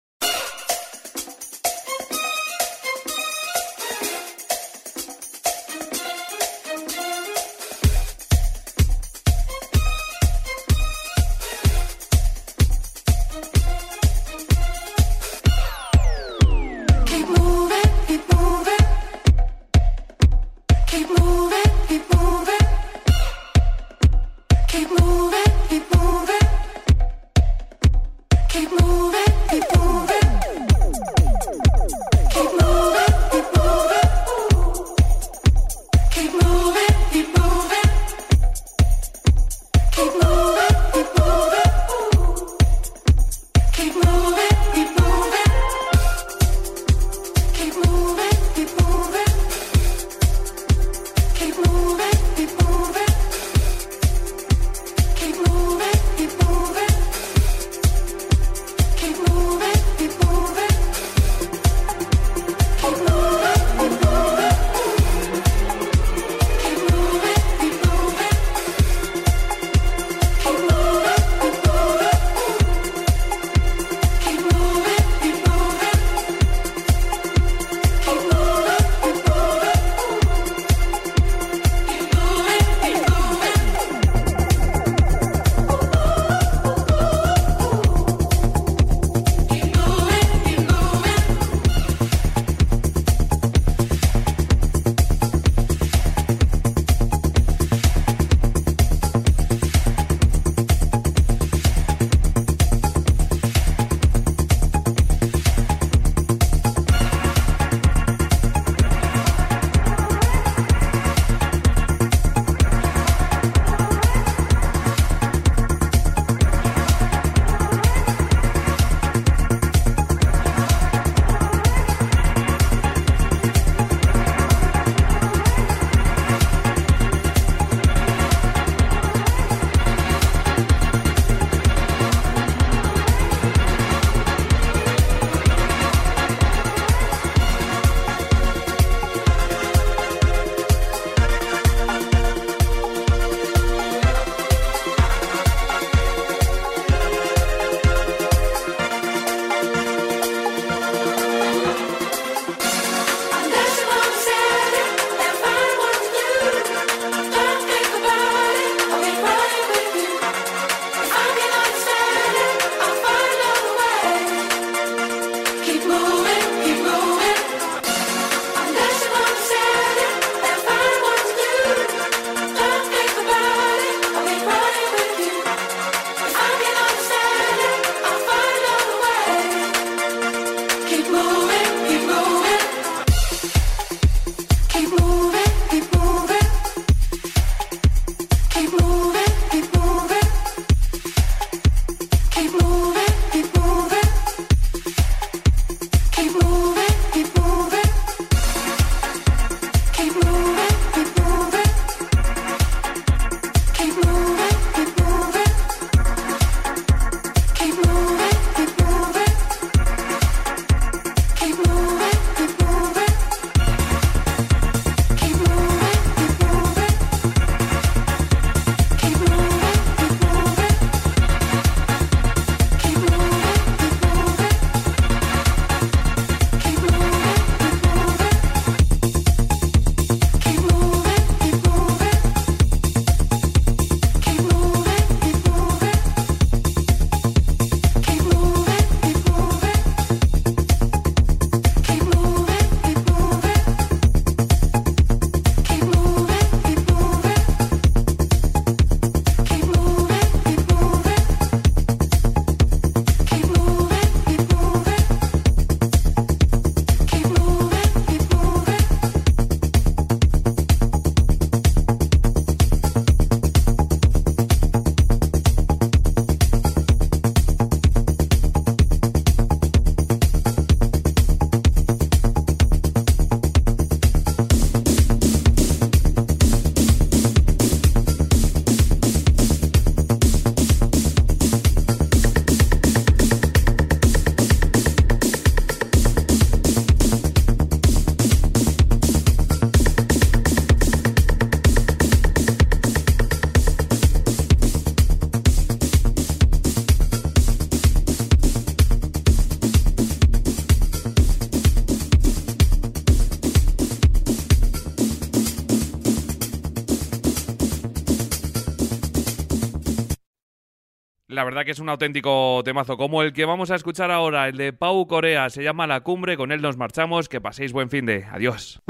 La 311.37 311.45
verdad 311.45 311.67
que 311.67 311.73
es 311.73 311.81
un 311.81 311.91
auténtico 311.91 312.63
temazo, 312.65 312.97
como 312.97 313.21
el 313.21 313.35
que 313.35 313.45
vamos 313.45 313.71
a 313.71 313.75
escuchar 313.75 314.11
ahora, 314.11 314.49
el 314.49 314.57
de 314.57 314.73
Pau 314.73 315.07
Corea, 315.07 315.51
se 315.51 315.63
llama 315.63 315.87
La 315.87 316.01
Cumbre, 316.01 316.39
con 316.39 316.51
él 316.51 316.63
nos 316.63 316.79
marchamos, 316.79 317.29
que 317.29 317.43
paséis 317.43 317.75
buen 317.75 317.91
fin 317.91 318.07
de. 318.07 318.25
Adiós. 318.25 318.81